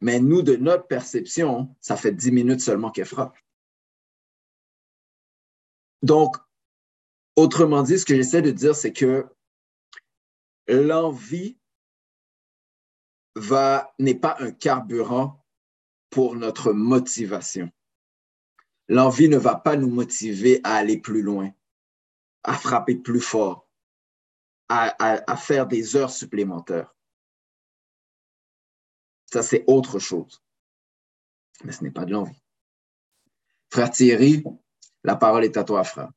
[0.00, 3.36] Mais nous, de notre perception, ça fait dix minutes seulement qu'elle frappe.
[6.02, 6.36] Donc,
[7.36, 9.26] autrement dit, ce que j'essaie de dire, c'est que
[10.68, 11.58] l'envie
[13.98, 15.44] n'est pas un carburant
[16.10, 17.70] pour notre motivation.
[18.88, 21.52] L'envie ne va pas nous motiver à aller plus loin,
[22.42, 23.68] à frapper plus fort,
[24.68, 26.94] à, faire des heures supplémentaires.
[29.26, 30.42] Ça, c'est autre chose.
[31.64, 32.42] Mais ce n'est pas de l'envie.
[33.70, 34.42] Frère Thierry,
[35.04, 36.10] la parole est à toi, frère.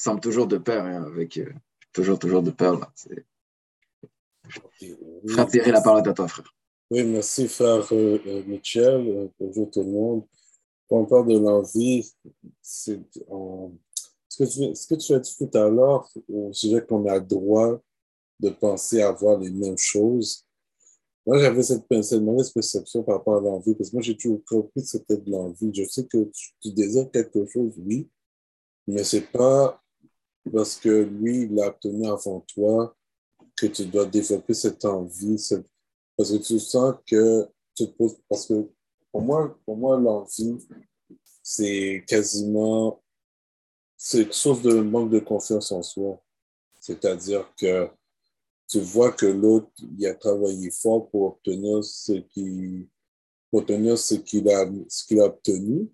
[0.00, 1.52] Semble toujours de pair hein, avec euh,
[1.92, 2.72] toujours, toujours de pair.
[2.72, 2.90] Là.
[5.28, 6.54] Frère Thierry, la parole est à toi, frère.
[6.90, 9.30] Oui, merci, frère euh, euh, Michel.
[9.38, 10.24] bonjour tout le monde.
[10.88, 12.10] Quand on parle de l'envie,
[12.62, 12.98] c'est
[14.30, 17.20] ce, que tu, ce que tu as dit tout à l'heure au sujet qu'on a
[17.20, 17.78] droit
[18.38, 20.46] de penser avoir les mêmes choses.
[21.26, 24.42] Moi, j'avais cette, cette mauvaise perception par rapport à l'envie, parce que moi, j'ai toujours
[24.48, 25.70] compris que c'était de l'envie.
[25.74, 28.08] Je sais que tu, désires quelque chose, oui,
[28.86, 29.79] mais c'est pas
[30.52, 32.96] parce que lui, il l'a obtenu avant toi
[33.56, 35.36] que tu dois développer cette envie,
[36.16, 38.68] parce que tu sens que tu te poses, parce que
[39.12, 40.56] pour moi, pour moi l'envie,
[41.42, 43.02] c'est quasiment,
[43.96, 46.22] c'est une source de manque de confiance en soi.
[46.80, 47.90] C'est-à-dire que
[48.68, 52.88] tu vois que l'autre, il a travaillé fort pour obtenir ce qu'il
[53.52, 55.88] obtenir ce qu'il a, a obtenu.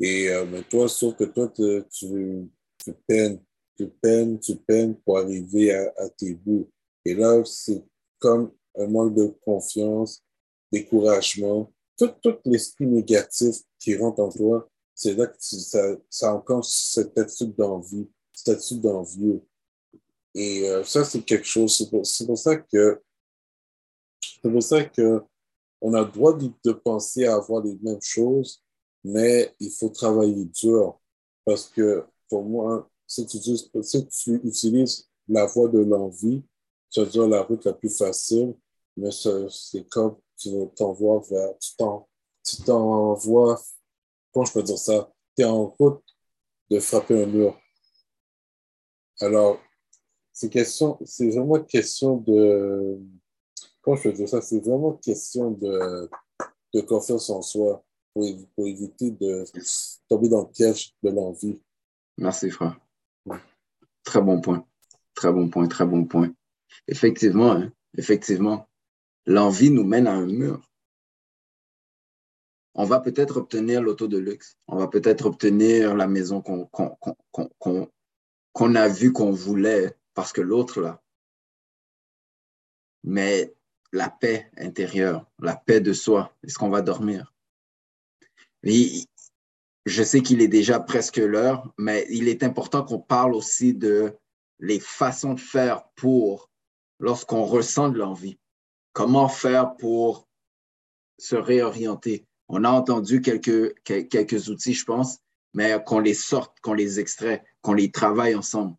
[0.00, 2.50] Et euh, mais toi, sauf que toi, tu,
[2.84, 3.40] tu, peines,
[3.76, 6.70] tu peines, tu peines pour arriver à, tes bouts.
[7.04, 7.82] Et là, c'est
[8.18, 10.22] comme un manque de confiance,
[10.70, 16.64] découragement, tout, tout l'esprit négatif qui rentre en toi, c'est là que ça, ça encore
[16.64, 19.42] cette attitude d'envie, cette attitude d'envieux.
[20.34, 23.00] Et euh, ça, c'est quelque chose, c'est pour, pour, ça que
[24.20, 25.22] c'est pour ça que
[25.80, 28.62] on a le droit de, penser à avoir les mêmes choses,
[29.04, 30.98] mais il faut travailler dur.
[31.44, 36.42] Parce que pour moi, si tu, si tu utilises la voie de l'envie,
[36.90, 38.54] tu dire la route la plus facile,
[38.96, 43.60] mais c'est comme tu t'envoies vers, tu t'envoies,
[44.32, 46.04] comment je peux dire ça, tu es en route
[46.70, 47.58] de frapper un mur.
[49.20, 49.58] Alors,
[50.32, 53.00] c'est question, c'est vraiment question de,
[53.82, 56.10] comment je peux dire ça, c'est vraiment question de,
[56.74, 58.24] de confiance en soi pour,
[58.66, 59.44] éviter de
[60.08, 61.60] tomber dans le piège de l'envie.
[62.18, 62.78] Merci, frère.
[64.04, 64.66] Très bon point.
[65.14, 66.32] Très bon point, très bon point.
[66.88, 68.68] Effectivement, hein, effectivement,
[69.26, 70.68] l'envie nous mène à un mur.
[72.74, 76.68] On va peut-être obtenir l'auto de luxe, on va peut-être obtenir la maison qu'on
[78.74, 81.00] a vu qu'on voulait parce que l'autre là.
[83.04, 83.54] Mais
[83.92, 87.32] la paix intérieure, la paix de soi, est-ce qu'on va dormir?
[89.84, 94.16] Je sais qu'il est déjà presque l'heure, mais il est important qu'on parle aussi de
[94.58, 96.50] les façons de faire pour
[97.00, 98.38] lorsqu'on ressent de l'envie.
[98.92, 100.28] Comment faire pour
[101.18, 102.26] se réorienter?
[102.48, 105.18] On a entendu quelques, quelques outils, je pense,
[105.54, 108.76] mais qu'on les sorte, qu'on les extrait, qu'on les travaille ensemble.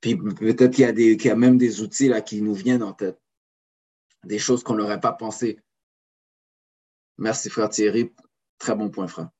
[0.00, 2.54] Puis peut-être qu'il y, a des, qu'il y a même des outils là qui nous
[2.54, 3.20] viennent en tête,
[4.24, 5.58] des choses qu'on n'aurait pas pensé.
[7.18, 8.12] Merci, frère Thierry.
[8.58, 9.30] Très bon point, frère.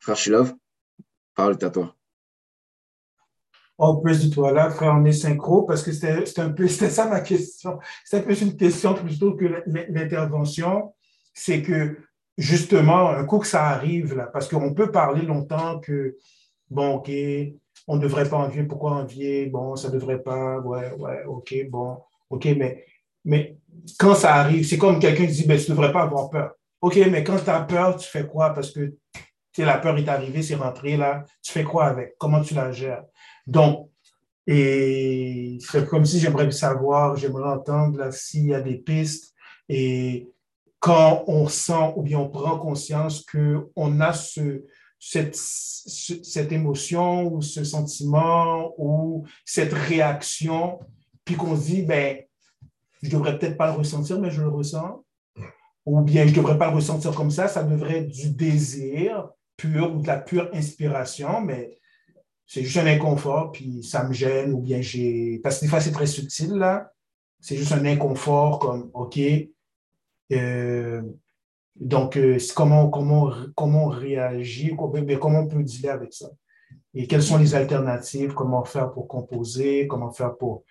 [0.00, 0.54] Frère Shilov,
[1.34, 1.94] parole est à toi.
[3.78, 6.90] On peut se toi là, frère, on est synchro, parce que c'était un peu, c'était
[6.90, 7.78] ça ma question.
[8.04, 10.94] C'était plus une question plutôt que l'intervention.
[11.32, 11.96] C'est que,
[12.36, 16.16] justement, un coup que ça arrive, là, parce qu'on peut parler longtemps que,
[16.68, 17.10] bon, OK,
[17.86, 19.46] on ne devrait pas envier, pourquoi envier?
[19.46, 21.98] Bon, ça ne devrait pas, ouais, ouais, OK, bon,
[22.30, 22.84] OK, mais,
[23.24, 23.58] mais
[23.98, 26.54] quand ça arrive, c'est comme quelqu'un qui dit, ben, tu ne devrais pas avoir peur.
[26.80, 28.52] OK, mais quand tu as peur, tu fais quoi?
[28.54, 28.94] Parce que
[29.58, 31.24] la peur est arrivée, c'est rentré là.
[31.42, 32.14] Tu fais quoi avec?
[32.18, 33.04] Comment tu la gères?
[33.46, 33.90] Donc,
[34.46, 39.34] et c'est comme si j'aimerais savoir, j'aimerais entendre s'il y a des pistes
[39.68, 40.28] et
[40.80, 44.64] quand on sent ou bien on prend conscience qu'on a ce,
[44.98, 50.80] cette, cette émotion ou ce sentiment ou cette réaction,
[51.24, 52.18] puis qu'on se dit, ben,
[53.02, 55.04] je devrais peut-être pas le ressentir, mais je le ressens.
[55.86, 59.28] Ou bien je devrais pas le ressentir comme ça, ça devrait être du désir
[59.60, 61.78] pur ou de la pure inspiration, mais
[62.46, 65.40] c'est juste un inconfort, puis ça me gêne, ou bien j'ai.
[65.42, 66.92] Parce que des fois, c'est très subtil, là.
[67.40, 69.18] C'est juste un inconfort comme, OK,
[70.32, 71.02] euh,
[71.76, 76.30] donc, euh, comment, comment, comment on réagit, comment on peut dealer avec ça?
[76.92, 78.34] Et quelles sont les alternatives?
[78.34, 79.86] Comment faire pour composer?
[79.86, 80.64] Comment faire pour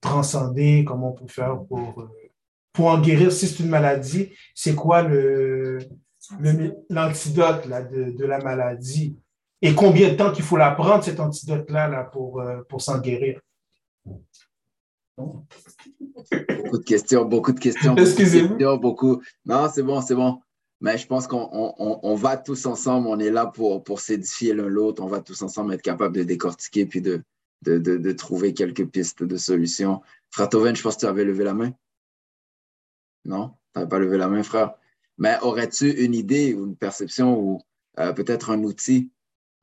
[0.00, 0.84] transcender?
[0.84, 2.10] Comment on peut faire pour, euh,
[2.72, 3.32] pour en guérir?
[3.32, 5.78] Si c'est une maladie, c'est quoi le,
[6.90, 9.16] l'antidote de, de, la maladie?
[9.60, 12.98] Et combien de temps qu'il faut la prendre, cet antidote-là, là, pour, euh, pour s'en
[12.98, 13.40] guérir?
[15.16, 17.96] Beaucoup de questions, beaucoup de questions.
[17.96, 18.76] Excusez-moi.
[18.78, 19.22] Beaucoup.
[19.44, 20.40] Non, c'est bon, c'est bon.
[20.80, 25.00] Mais je pense qu'on va tous ensemble, on est là pour, pour s'édifier l'un l'autre,
[25.00, 27.22] on va tous ensemble être capable de décortiquer puis de,
[27.62, 30.02] de, de, trouver quelques pistes de solutions.
[30.30, 31.72] Frère Toven, je pense que tu avais levé la main.
[33.24, 33.50] Non?
[33.72, 34.74] Tu n'avais pas levé la main, frère?
[35.22, 37.60] Mais aurais-tu une idée ou une perception ou
[38.00, 39.12] euh, peut-être un outil.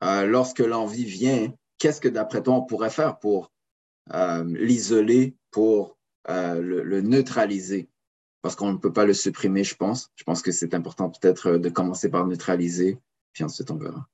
[0.02, 3.52] Euh, lorsque l'envie vient, qu'est-ce que d'après toi on pourrait faire pour
[4.14, 7.90] euh, l'isoler, pour le, neutraliser?
[8.40, 10.10] Parce qu'on ne peut pas le supprimer, je pense.
[10.16, 12.98] Je pense que c'est important peut-être de commencer par neutraliser,
[13.34, 14.08] puis ensuite on verra.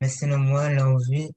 [0.00, 1.30] Mais selon moi, l'envie,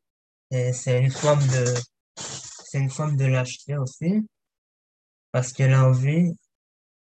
[0.73, 1.73] c'est une forme de,
[2.15, 4.27] c'est une forme de lâcheté aussi.
[5.31, 6.31] Parce que l'envie,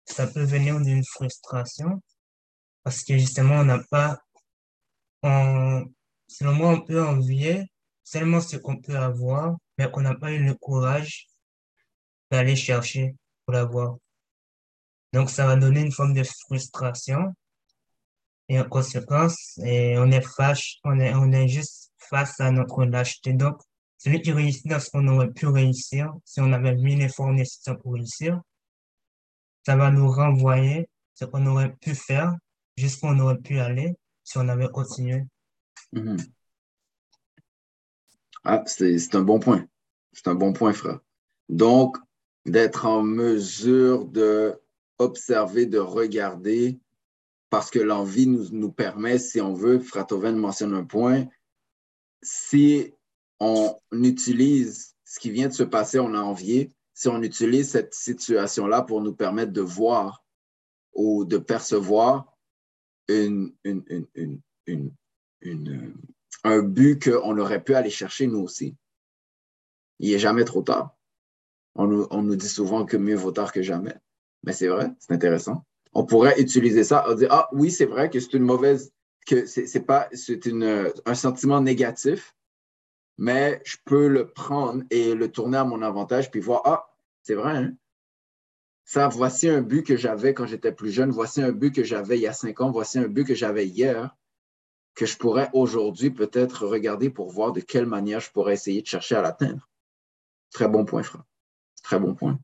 [0.06, 2.02] ça peut venir d'une frustration.
[2.84, 4.18] Parce que justement, on n'a pas,
[5.22, 5.86] on,
[6.28, 7.64] selon moi, on peut envier
[8.04, 11.28] seulement ce qu'on peut avoir, mais qu'on n'a pas eu le courage
[12.32, 13.16] d'aller chercher
[13.46, 13.98] pour l'avoir.
[15.14, 17.36] Donc, ça va donner une forme de frustration.
[18.50, 23.34] Et en conséquence, on est fâche, on est, on est juste face à notre lâcheté.
[23.34, 23.60] Donc,
[23.98, 27.78] celui qui réussit dans ce qu'on aurait pu réussir, si on avait mis l'effort nécessaire
[27.80, 28.40] pour réussir,
[29.66, 32.36] ça va nous renvoyer ce qu'on aurait pu faire
[32.78, 35.24] jusqu'où on aurait pu aller si on avait continué.
[35.94, 36.30] Mm-hmm.
[38.44, 39.66] Ah, c'est un bon point.
[40.14, 41.00] C'est un bon point, frère.
[41.50, 41.98] Donc,
[42.46, 44.60] d'être en mesure de
[45.00, 46.80] observer, de regarder,
[47.50, 51.26] parce que l'envie nous, nous permet, si on veut, Fratoven mentionne un point,
[52.22, 52.94] si
[53.40, 57.94] on utilise ce qui vient de se passer, on a envié, si on utilise cette
[57.94, 60.24] situation-là pour nous permettre de voir
[60.94, 62.36] ou de percevoir
[63.08, 63.54] une,
[66.44, 68.76] un but qu'on aurait pu aller chercher nous aussi.
[70.00, 70.96] Il n'est jamais trop tard.
[71.76, 73.96] On nous, on nous, dit souvent que mieux vaut tard que jamais.
[74.44, 75.66] Mais c'est vrai, c'est intéressant.
[75.94, 78.92] On pourrait utiliser ça, on dire, ah oui, c'est vrai que c'est une mauvaise,
[79.28, 80.40] que c'est pas, c'est
[81.06, 82.34] un sentiment négatif,
[83.18, 86.90] mais je peux le prendre et le tourner à mon avantage, puis voir, ah,
[87.24, 87.76] c'est vrai, hein?
[88.86, 92.18] ça, voici un but que j'avais quand j'étais plus jeune, voici un but que j'avais
[92.18, 94.16] il y a cinq ans, voici un but que j'avais hier,
[94.96, 98.88] que je pourrais aujourd'hui peut-être regarder pour voir de quelle manière je pourrais essayer de
[98.88, 99.70] chercher à l'atteindre.
[100.52, 101.24] Très bon point, frère.
[101.84, 102.40] Très bon point.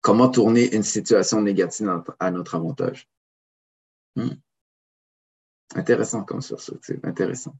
[0.00, 3.10] Comment tourner une situation négative à notre avantage?
[4.14, 4.36] Hmm.
[5.74, 7.54] Intéressant comme ça, c'est intéressant.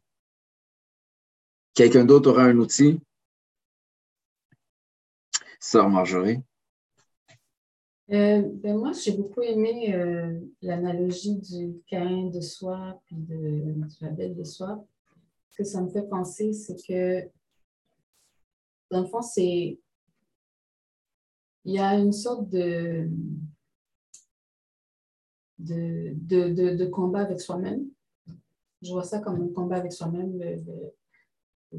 [1.74, 3.00] Quelqu'un d'autre aura un outil?
[5.60, 6.40] Sœur Marjorie.
[8.12, 14.10] Euh, ben moi, j'ai beaucoup aimé euh, l'analogie du Cain de soi puis de, la
[14.10, 14.86] belle de soi.
[15.50, 17.28] Ce que ça me fait penser, c'est que,
[18.90, 19.80] dans le fond, c'est.
[21.64, 23.10] Il y a une sorte de,
[25.58, 27.90] de, de, de, combat avec soi-même.
[28.82, 30.40] Je vois ça comme un combat avec soi-même.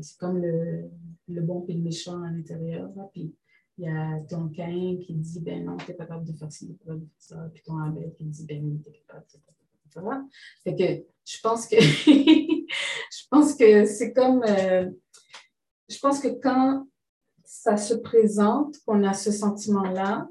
[0.01, 0.89] C'est comme le,
[1.27, 2.89] le, bon et le méchant à l'intérieur.
[3.13, 3.33] Puis
[3.77, 6.77] il y a ton Cain qui dit ben non, tu es capable de faire de
[6.83, 7.49] faire ça.
[7.53, 9.41] Puis ton Abel qui dit ben oui, tu es capable de faire
[9.89, 10.25] ça.
[10.63, 14.89] Fait que je pense que je pense que c'est comme euh,
[15.89, 16.87] je pense que quand
[17.43, 20.27] ça se présente, qu'on a ce sentiment-là,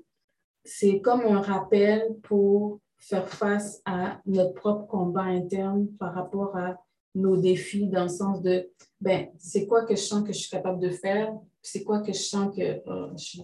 [0.64, 6.76] c'est comme un rappel pour faire face à notre propre combat interne par rapport à
[7.14, 8.70] nos défis dans le sens de,
[9.00, 11.32] ben, c'est quoi que je sens que je suis capable de faire,
[11.62, 12.82] c'est quoi que je sens que
[13.16, 13.40] je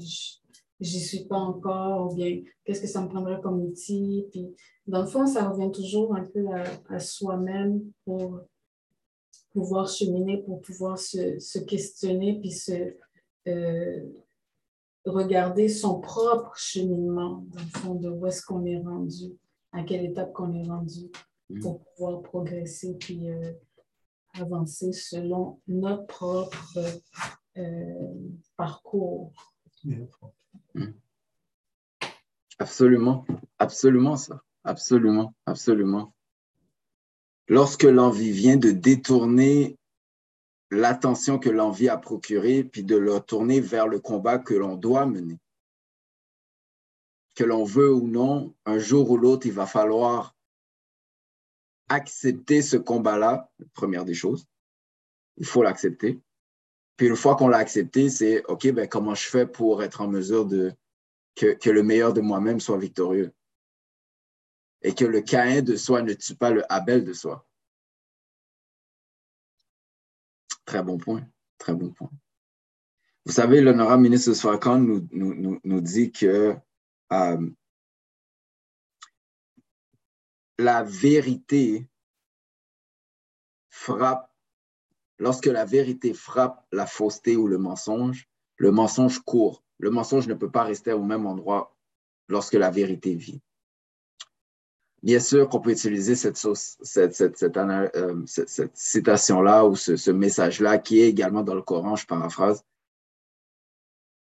[0.82, 4.26] j'y suis pas encore, ou bien qu'est-ce que ça me prendrait comme outil?
[4.30, 4.54] Puis,
[4.86, 6.44] dans le fond, ça revient toujours un peu
[6.88, 8.40] à, soi-même pour
[9.52, 12.94] pouvoir cheminer, pour pouvoir se, se questionner, puis se
[13.48, 14.00] euh,
[15.04, 19.32] regarder son propre cheminement, dans le fond, de où est-ce qu'on est rendu,
[19.72, 21.10] à quelle étape qu'on est rendu
[21.60, 23.52] pour pouvoir progresser puis euh,
[24.34, 26.78] avancer selon notre propre
[27.58, 28.14] euh,
[28.56, 29.32] parcours.
[32.58, 33.26] Absolument,
[33.58, 36.14] absolument ça, absolument, absolument.
[37.48, 39.76] Lorsque l'envie vient de détourner
[40.72, 45.04] l'attention que l'envie a procurée, puis de le tourner vers le combat que l'on doit
[45.04, 45.38] mener.
[47.34, 50.34] Que l'on veut ou non, un jour ou l'autre, il va falloir
[51.90, 54.46] accepter ce combat-là, première des choses.
[55.36, 56.22] Il faut l'accepter.
[56.96, 60.08] Puis une fois qu'on l'a accepté, c'est OK, ben, comment je fais pour être en
[60.08, 60.72] mesure de
[61.34, 63.30] que, que le meilleur de moi-même soit victorieux?
[64.80, 67.46] Et que le Caïn de soi ne tue pas le Abel de soi?
[70.72, 71.28] Très bon point.
[71.58, 72.10] Très bon point.
[73.26, 76.56] Vous savez, l'honorable ministre Sfakan nous, nous, nous, dit que
[77.12, 77.50] euh,
[80.56, 81.86] la vérité
[83.68, 84.32] frappe,
[85.18, 89.62] lorsque la vérité frappe la fausseté ou le mensonge, le mensonge court.
[89.76, 91.76] Le mensonge ne peut pas rester au même endroit
[92.28, 93.42] lorsque la vérité vit.
[95.02, 101.00] Bien sûr qu'on peut utiliser cette, cette, cette, euh, cette citation-là ou ce, message-là qui
[101.00, 102.64] est également dans le Coran, je paraphrase,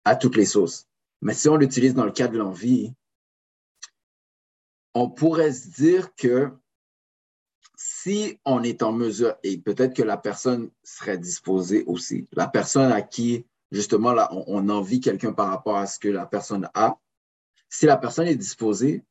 [0.04, 0.86] à toutes les sauces.
[1.20, 2.94] Mais si on l'utilise dans le cas de l'envie,
[4.94, 6.50] on pourrait se dire que
[7.76, 12.92] si on est en mesure, et peut-être que la personne serait disposée aussi, la personne
[12.92, 14.14] à qui, justement,
[14.46, 16.98] on envie quelqu'un par rapport à ce que la personne a,
[17.68, 19.04] si la personne est disposée,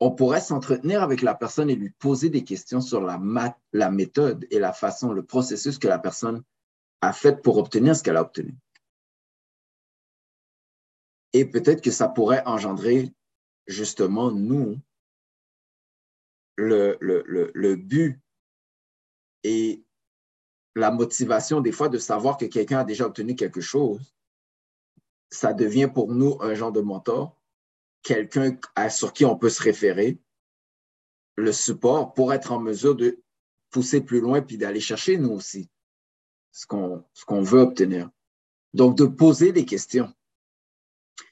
[0.00, 4.58] on pourrait s'entretenir avec la personne et lui poser des questions sur la, méthode et
[4.58, 6.42] la façon, le processus que la personne
[7.02, 8.56] a fait pour obtenir ce qu'elle a obtenu.
[11.34, 13.12] Et peut-être que ça pourrait engendrer
[13.66, 14.78] justement, nous,
[16.56, 18.20] le, le but
[19.44, 19.84] et
[20.74, 24.14] la motivation des fois de savoir que quelqu'un a déjà obtenu quelque chose,
[25.30, 27.39] ça devient pour nous un genre de mentor,
[28.02, 28.56] quelqu'un
[28.88, 30.18] sur qui on peut se référer,
[31.36, 33.22] le support pour être en mesure de
[33.70, 35.70] pousser plus loin puis d'aller chercher nous aussi
[36.52, 38.10] ce qu'on veut obtenir.
[38.74, 40.12] Donc, de poser des questions,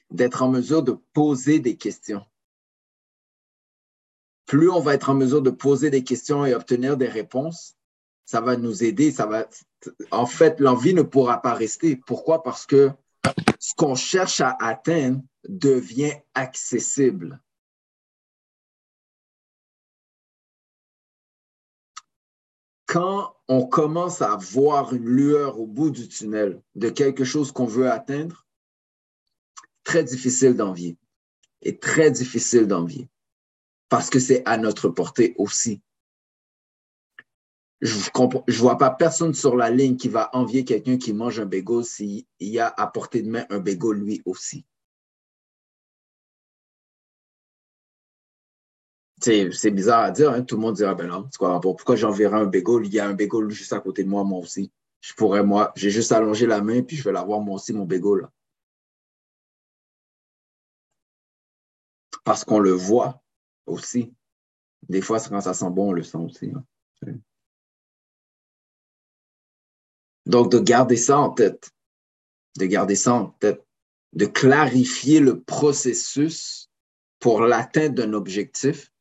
[0.09, 2.25] d'être en mesure de poser des questions
[4.49, 7.75] plus on va être en mesure de poser des questions et obtenir des réponses,
[8.25, 9.11] ça va nous aider.
[9.11, 9.47] Ça va,
[10.09, 11.95] en fait, l'envie ne pourra pas rester.
[11.95, 12.41] Pourquoi?
[12.41, 12.89] Parce que
[13.59, 17.41] ce qu'on cherche à atteindre devient accessible.
[22.85, 27.65] Quand on commence à voir une lueur au bout du tunnel de quelque chose qu'on
[27.65, 28.47] veut atteindre,
[29.83, 30.97] très difficile d'envier
[31.61, 33.07] et très difficile d'envier
[33.89, 35.81] parce que c'est à notre portée aussi.
[37.81, 41.45] Je ne vois pas personne sur la ligne qui va envier quelqu'un qui mange un
[41.45, 44.65] bagel s'il y a à portée de main un bagel lui aussi.
[49.21, 50.43] C'est bizarre à dire, hein?
[50.43, 52.85] tout le monde dira, ben non, quoi, pourquoi j'enverrai un bagel?
[52.85, 54.71] Il y a un bagel juste à côté de moi, moi aussi.
[55.01, 57.85] Je pourrais, moi, j'ai juste allongé la main, puis je vais l'avoir moi aussi, mon
[57.85, 58.27] bagel.
[62.23, 63.21] Parce qu'on le voit,
[63.65, 64.13] aussi.
[64.87, 66.51] Des fois, quand ça sent bon, on le sent aussi.
[66.55, 67.13] Hein.
[70.25, 71.71] Donc, de garder ça en tête,
[72.57, 73.65] de garder ça en tête,
[74.13, 76.69] de clarifier le processus
[77.19, 78.91] pour l'atteinte d'un objectif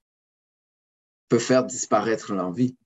[1.28, 2.76] peut faire disparaître l'envie.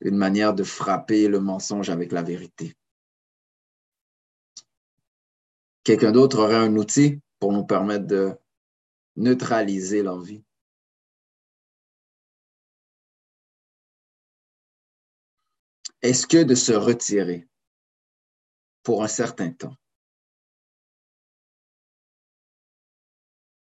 [0.00, 2.76] Une manière de frapper le mensonge avec la vérité.
[5.82, 8.36] Quelqu'un d'autre aurait un outil pour nous permettre de
[9.16, 10.44] neutraliser l'envie.
[16.02, 17.48] Est-ce que de se retirer
[18.82, 19.74] pour un certain temps,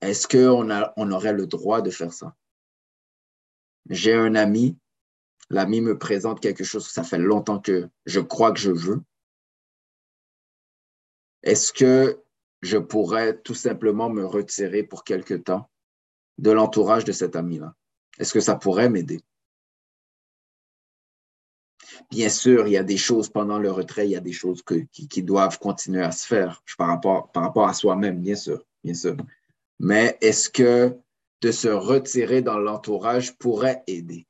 [0.01, 2.35] est-ce qu'on on aurait le droit de faire ça?
[3.89, 4.79] J'ai un ami,
[5.51, 9.03] l'ami me présente quelque chose que ça fait longtemps que je crois que je veux.
[11.43, 12.23] Est-ce que
[12.63, 15.71] je pourrais tout simplement me retirer pour quelque temps
[16.39, 17.75] de l'entourage de cet ami-là?
[18.19, 19.21] Est-ce que ça pourrait m'aider?
[22.11, 24.63] Bien sûr, il y a des choses pendant le retrait, il y a des choses
[24.63, 28.95] qui, doivent continuer à se faire par rapport, par rapport à soi-même, bien sûr, bien
[28.95, 29.17] sûr.
[29.83, 30.95] Mais est-ce que
[31.41, 34.27] de se retirer dans l'entourage pourrait aider?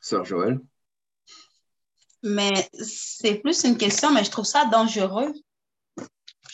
[0.00, 0.60] Sœur Joël?
[2.22, 5.30] Mais c'est plus une question, mais je trouve ça dangereux.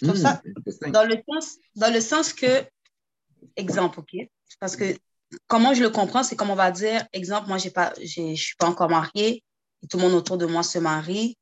[0.00, 2.66] Je trouve ça hmm, dans le, sens, dans le sens que,
[3.54, 4.16] exemple, OK?
[4.58, 4.96] Parce que
[5.46, 8.34] comment je le comprends, c'est comme on va dire, exemple, moi, j'ai pas, je ne
[8.34, 9.42] suis pas encore mariée,
[9.82, 11.36] et tout le monde autour de moi se marie.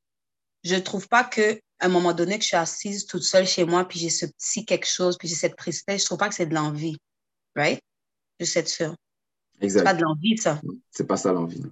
[0.64, 3.64] Je ne trouve pas qu'à un moment donné, que je suis assise toute seule chez
[3.64, 6.28] moi, puis j'ai ce petit quelque chose, puis j'ai cette tristesse, je ne trouve pas
[6.28, 6.99] que c'est de l'envie.
[7.57, 7.80] Right?
[8.39, 8.95] Juste être sûre.
[9.61, 9.80] Exact.
[9.80, 10.61] C'est pas de l'envie, ça.
[10.91, 11.62] C'est pas ça l'envie.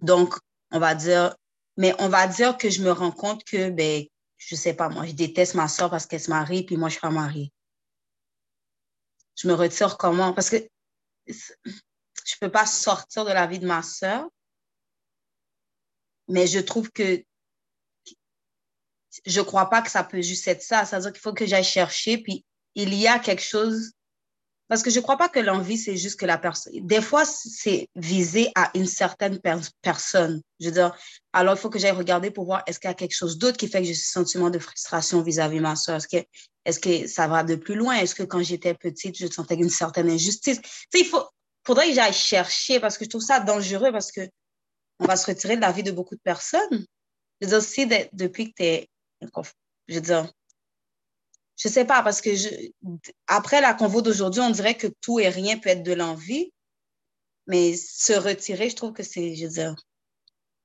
[0.00, 0.34] Donc,
[0.70, 1.34] on va dire,
[1.76, 4.04] mais on va dire que je me rends compte que, ben,
[4.36, 6.94] je sais pas, moi, je déteste ma soeur parce qu'elle se marie, puis moi, je
[6.94, 7.50] suis pas mariée.
[9.36, 10.32] Je me retire comment?
[10.32, 10.56] Parce que
[11.26, 14.28] je peux pas sortir de la vie de ma soeur,
[16.28, 17.24] mais je trouve que
[19.24, 20.84] je crois pas que ça peut juste être ça.
[20.84, 22.44] C'est-à-dire qu'il faut que j'aille chercher, puis
[22.74, 23.92] il y a quelque chose
[24.74, 26.72] Parce que je ne crois pas que l'envie, c'est juste que la personne.
[26.84, 29.38] Des fois, c'est visé à une certaine
[29.82, 30.42] personne.
[30.58, 30.96] Je veux dire,
[31.32, 33.56] alors il faut que j'aille regarder pour voir est-ce qu'il y a quelque chose d'autre
[33.56, 35.98] qui fait que j'ai ce sentiment de frustration vis-à-vis de ma soeur?
[35.98, 36.26] Est-ce que,
[36.64, 37.94] est que ça va de plus loin?
[37.94, 40.60] Est-ce que quand j'étais petite, je sentais une certaine injustice?
[40.90, 41.22] Tu il faut,
[41.64, 44.28] faudrait que j'aille chercher parce que je trouve ça dangereux parce que
[44.98, 46.84] on va se retirer de la vie de beaucoup de personnes.
[47.40, 48.88] Je veux dire, si depuis que tu es.
[49.86, 50.28] Je veux dire,
[51.56, 52.48] je sais pas, parce que je,
[53.26, 56.52] après la convo d'aujourd'hui, on dirait que tout et rien peut être de l'envie.
[57.46, 59.74] Mais se retirer, je trouve que c'est, je veux dire,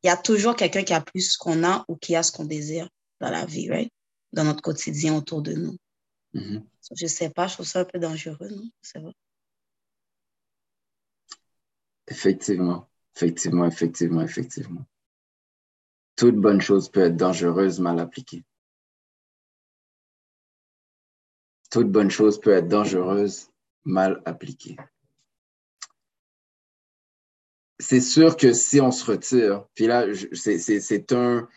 [0.02, 2.46] il y a toujours quelqu'un qui a plus qu'on a ou qui a ce qu'on
[2.46, 3.92] désire dans la vie, right?
[4.32, 5.78] Dans notre quotidien autour de nous.
[6.34, 6.64] Mm-hmm.
[6.96, 8.70] Je sais pas, je trouve ça un peu dangereux, non?
[8.82, 9.14] C'est vrai.
[12.08, 14.86] Effectivement, effectivement, effectivement, effectivement.
[16.16, 18.44] Toute bonne chose peut être dangereuse mal appliquée.
[21.70, 23.50] Toute bonne chose peut être dangereuse
[23.86, 24.78] mal appliquée.
[27.80, 31.48] C'est sûr que si on se retire, puis là, c'est un,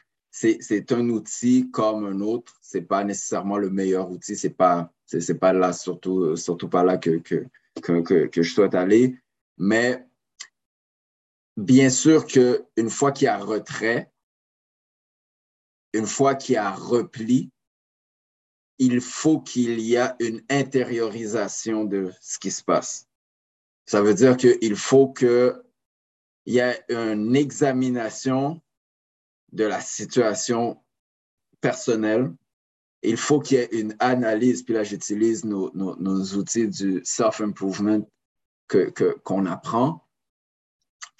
[0.90, 2.56] un outil comme un autre.
[2.62, 4.36] Ce n'est pas nécessairement le meilleur outil.
[4.36, 4.92] Ce n'est pas,
[5.40, 7.46] pas là, surtout, surtout pas là que, que,
[7.80, 9.16] que, que je souhaite aller.
[9.58, 10.06] Mais
[11.56, 14.10] bien sûr qu'une fois qu'il y a retrait,
[15.92, 17.50] une fois qu'il y a repli,
[18.84, 23.06] il faut qu'il y ait une intériorisation de ce qui se passe.
[23.86, 25.54] Ça veut dire qu'il faut qu'il
[26.46, 28.60] y ait une examination
[29.52, 30.82] de la situation
[31.60, 32.34] personnelle.
[33.04, 35.70] Il faut qu'il y ait une analyse, puis là j'utilise nos,
[36.34, 38.04] outils du self-improvement
[39.24, 40.04] qu'on apprend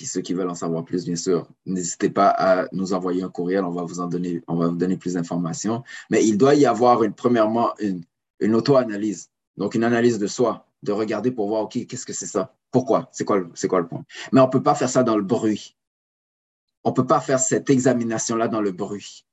[0.07, 3.65] ceux qui veulent en savoir plus, bien sûr, n'hésitez pas à nous envoyer un courriel,
[3.65, 5.83] on va vous en donner, on va vous donner plus d'informations.
[6.11, 8.05] Mais il doit y avoir une, premièrement une,
[8.41, 12.27] une auto-analyse, donc une analyse de soi, de regarder pour voir, OK, qu'est-ce que c'est
[12.27, 12.55] ça?
[12.71, 13.09] Pourquoi?
[13.13, 14.05] C'est quoi, quoi le point?
[14.33, 15.77] Mais on ne peut pas faire ça dans le bruit.
[16.85, 19.25] On ne peut pas faire cette examination-là dans le bruit.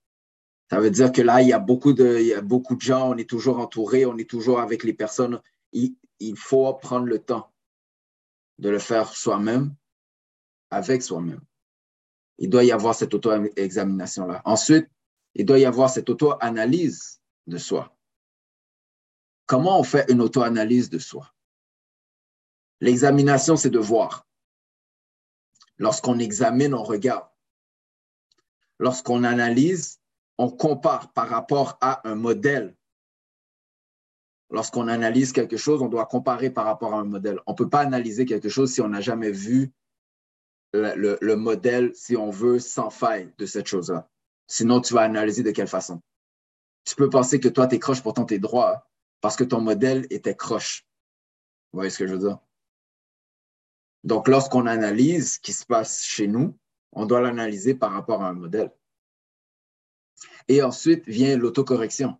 [0.69, 3.27] Ça veut dire que là, il y a beaucoup de, beaucoup de gens, on est
[3.27, 5.41] toujours entouré, on est toujours avec les personnes.
[5.71, 7.49] Il, il faut prendre le temps
[8.59, 9.73] de le faire soi-même
[10.71, 11.41] avec soi-même.
[12.37, 14.41] Il doit y avoir cette auto-examination-là.
[14.45, 14.87] Ensuite,
[15.35, 17.95] il doit y avoir cette auto-analyse de soi.
[19.45, 21.33] Comment on fait une auto-analyse de soi?
[22.81, 24.27] L'examination, c'est de voir.
[25.77, 27.27] Lorsqu'on examine, on regarde.
[28.79, 29.99] Lorsqu'on analyse,
[30.37, 32.75] on compare par rapport à un modèle.
[34.49, 37.39] Lorsqu'on analyse quelque chose, on doit comparer par rapport à un modèle.
[37.45, 39.73] On ne peut pas analyser quelque chose si on n'a jamais vu
[40.73, 44.09] le, modèle, si on veut, sans faille de cette chose-là.
[44.47, 46.01] Sinon, tu vas analyser de quelle façon.
[46.85, 48.89] Tu peux penser que toi, tu es croche, pourtant tu es droit,
[49.21, 50.85] parce que ton modèle était croche.
[51.71, 52.39] Vous voyez ce que je veux dire?
[54.03, 56.57] Donc, lorsqu'on analyse ce qui se passe chez nous,
[56.91, 58.71] on doit l'analyser par rapport à un modèle.
[60.47, 62.17] Et ensuite vient l'autocorrection.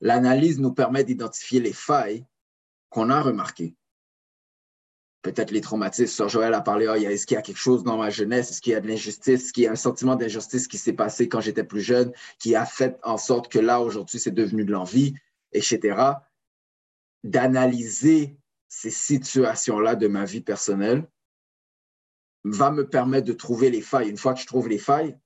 [0.00, 2.26] L'analyse nous permet d'identifier les failles
[2.88, 3.76] qu'on a remarquées
[5.22, 6.28] peut-être les traumatismes.
[6.28, 8.50] Joël a parlé, oh, est-ce qu'il y a quelque chose dans ma jeunesse?
[8.50, 9.42] Est-ce qu'il y a de l'injustice?
[9.42, 12.54] Est-ce qu'il y a un sentiment d'injustice qui s'est passé quand j'étais plus jeune, qui
[12.56, 15.14] a fait en sorte que là, aujourd'hui, c'est devenu de l'envie,
[15.52, 16.02] etc.
[17.22, 18.36] D'analyser
[18.68, 21.08] ces situations-là de ma vie personnelle
[22.44, 24.10] va me permettre de trouver les failles.
[24.10, 25.16] Une fois que je trouve les failles,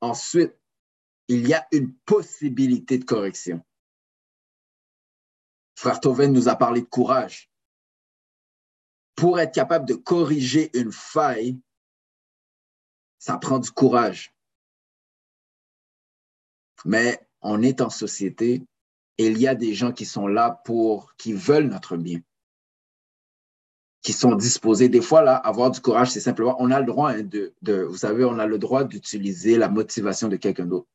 [0.00, 0.54] ensuite,
[1.26, 3.60] il y a une possibilité de correction.
[5.74, 7.51] Frère Toven nous a parlé de courage
[9.14, 11.58] pour être capable de corriger une faille,
[13.18, 14.34] ça prend du courage.
[16.84, 18.62] Mais on est en société
[19.18, 22.20] et il y a des gens qui sont là pour, qui veulent notre bien,
[24.00, 24.88] qui sont disposés.
[24.88, 27.96] Des fois, là, avoir du courage, c'est simplement, on a le droit hein, de, vous
[27.96, 30.88] savez, on a le droit d'utiliser la motivation de quelqu'un d'autre.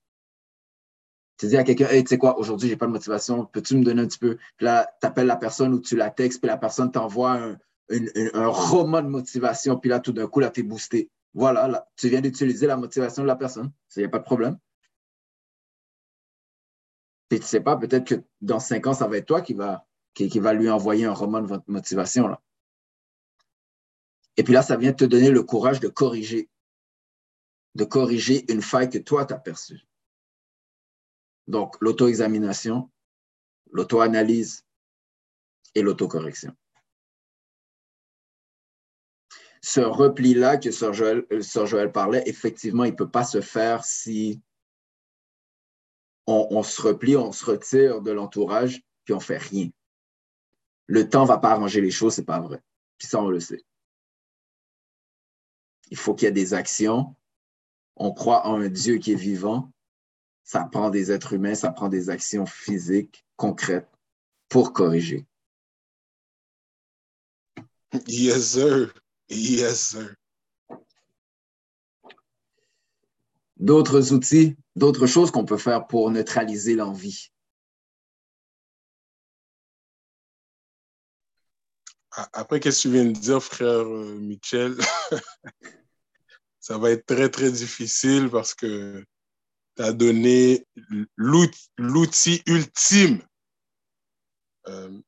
[1.38, 3.84] Tu dis à quelqu'un, hey, tu sais quoi, aujourd'hui, j'ai pas de motivation, peux-tu me
[3.84, 4.38] donner un petit peu?
[4.58, 7.58] Puis là, tu appelles la personne ou tu la textes, puis la personne t'envoie un,
[7.90, 11.10] un roman de motivation, puis là, tout d'un coup, là, tu es boosté.
[11.34, 13.72] Voilà, là, tu viens d'utiliser la motivation de la personne.
[13.96, 14.58] Il n'y a pas de problème.
[17.30, 19.86] Puis tu sais pas, peut-être que dans cinq ans, ça va être toi qui va,
[20.14, 22.28] qui, va lui envoyer un roman de motivation.
[22.28, 22.42] Là.
[24.38, 26.50] Et puis là, ça vient te donner le courage de corriger,
[27.76, 29.86] de corriger une faille que toi, tu as perçue.
[31.48, 32.90] Donc, l'auto-examination,
[33.72, 34.66] l'auto-analyse
[35.76, 36.56] et l'autocorrection
[39.62, 44.42] ce repli-là que Sir Joël, euh, parlait, effectivement, il ne peut pas se faire si
[46.28, 49.70] on, se replie, on se retire de l'entourage, puis on ne fait rien.
[50.88, 52.62] le temps ne va pas arranger les choses, c'est pas vrai.
[52.98, 53.64] Puis ça, on le sait.
[55.90, 57.16] Il faut qu'il y ait des actions.
[57.96, 59.72] On croit en un Dieu qui est vivant.
[60.44, 63.90] Ça prend des êtres humains, ça prend des actions physiques, concrètes,
[64.50, 65.26] pour corriger.
[68.08, 68.94] Yes, sir.
[69.30, 70.16] Yes, sir.
[73.58, 77.32] D'autres outils, d'autres choses qu'on peut faire pour neutraliser l'envie?
[82.34, 84.76] Après, qu'est-ce que tu viens de dire, frère euh, Michel?
[86.60, 89.04] Ça va être très, très difficile parce que
[89.76, 90.66] tu as donné
[91.16, 93.22] l'outil ultime.
[94.68, 95.00] Euh,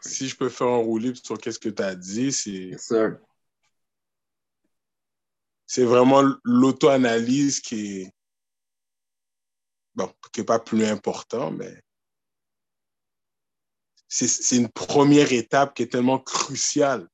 [0.00, 2.76] si je peux faire un roulip sur qu'est-ce que tu as dit, c'est.
[5.66, 8.12] C'est vraiment l'auto-analyse qui est.
[9.94, 11.80] Bon, qui n'est pas plus important, mais
[14.08, 17.08] c'est une première étape qui est tellement cruciale.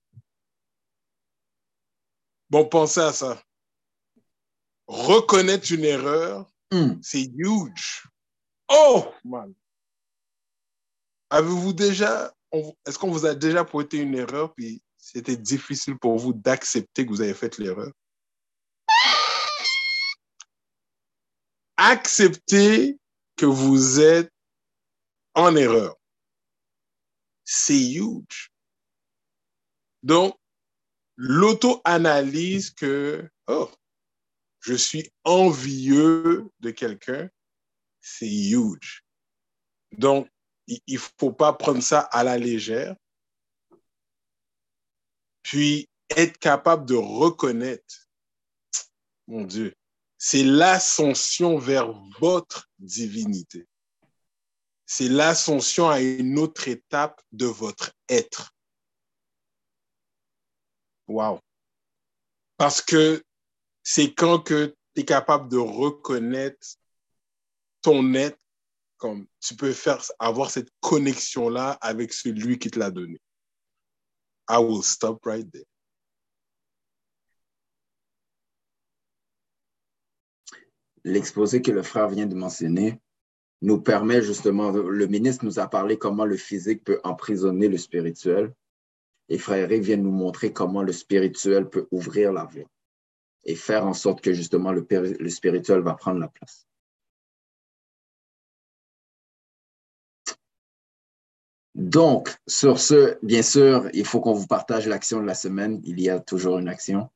[2.49, 3.43] Bon, pensez à ça.
[4.87, 7.01] Reconnaître une erreur, Hmm.
[7.03, 8.07] c'est huge.
[8.69, 9.53] Oh, man.
[11.31, 12.33] Avez-vous déjà,
[12.87, 17.11] est-ce qu'on vous a déjà pointé une erreur, puis c'était difficile pour vous d'accepter que
[17.11, 17.93] vous avez fait l'erreur?
[21.83, 22.99] Accepter
[23.37, 24.31] que vous êtes
[25.35, 25.97] en erreur.
[27.43, 28.53] C'est huge.
[30.03, 30.39] Donc,
[31.17, 33.71] l'auto-analyse que, oh,
[34.61, 37.31] je suis envieux de quelqu'un,
[38.03, 39.03] c'est huge.
[39.93, 40.29] Donc,
[40.67, 42.95] il ne faut pas prendre ça à la légère.
[45.43, 48.11] Puis, être capable de reconnaître,
[49.27, 49.75] mon Dieu,
[50.23, 51.91] c'est l'ascension vers
[52.21, 53.67] votre divinité.
[54.85, 58.55] C'est l'ascension à une autre étape de votre être.
[61.09, 61.41] Wow.
[62.59, 63.25] Parce que
[63.83, 66.77] c'est quand que tu es capable de reconnaître
[67.81, 68.39] ton être,
[68.99, 73.19] comme tu peux faire avoir cette connexion-là avec celui qui te l'a donné.
[74.51, 75.70] I will stop right there.
[81.05, 83.01] L'exposé que le frère vient de mentionner
[83.63, 88.55] nous permet justement, le ministre nous a parlé comment le physique peut emprisonner le spirituel.
[89.29, 92.69] Et frère Eric vient nous montrer comment le spirituel peut ouvrir la voie
[93.45, 94.85] et faire en sorte que justement le,
[95.29, 96.67] spirituel va prendre la place.
[101.75, 105.81] Donc, sur ce, bien sûr, il faut qu'on vous partage l'action de la semaine.
[105.85, 107.09] Il y a toujours une action.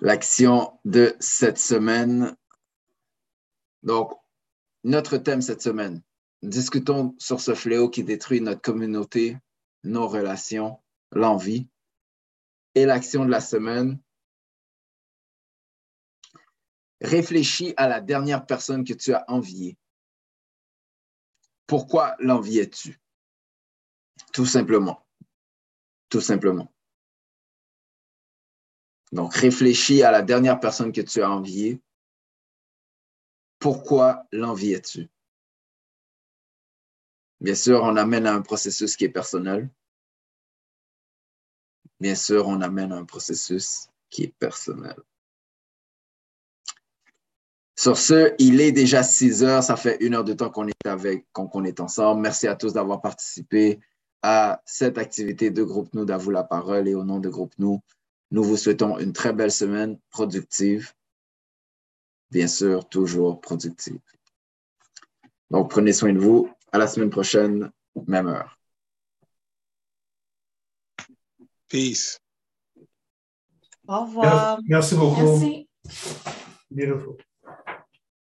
[0.00, 2.34] L'action de cette semaine.
[3.82, 4.12] Donc,
[4.82, 6.02] notre thème cette semaine,
[6.42, 9.36] discutons sur ce fléau qui détruit notre communauté,
[9.84, 10.80] nos relations,
[11.12, 11.68] l'envie.
[12.74, 14.00] Et l'action de la semaine,
[17.00, 19.76] réfléchis à la dernière personne que tu as enviée.
[21.66, 23.00] Pourquoi l'enviais-tu?
[24.32, 25.06] Tout simplement.
[26.08, 26.72] Tout simplement.
[29.12, 31.80] Donc, réfléchis à la dernière personne que tu as enviée.
[33.58, 35.08] Pourquoi l'enviais-tu?
[37.40, 39.70] Bien sûr, on amène à un processus qui est personnel.
[41.98, 44.96] Bien sûr, on amène à un processus qui est personnel.
[47.76, 49.62] Sur ce, il est déjà 6 heures.
[49.62, 52.20] Ça fait une heure de temps qu'on est avec, qu'on est ensemble.
[52.20, 53.80] Merci à tous d'avoir participé
[54.22, 56.88] à cette activité de Groupe Nous, d'à vous la parole.
[56.88, 57.82] Et au nom de Groupe Nous,
[58.30, 60.92] nous vous souhaitons une très belle semaine productive.
[62.30, 63.98] Bien sûr, toujours productive.
[65.50, 66.48] Donc, prenez soin de vous.
[66.72, 67.70] À la semaine prochaine,
[68.06, 68.58] même heure.
[71.68, 72.20] Peace.
[73.88, 74.60] Au revoir.
[74.68, 75.20] Merci beaucoup.
[75.20, 75.68] Merci.
[76.70, 77.16] Beautiful.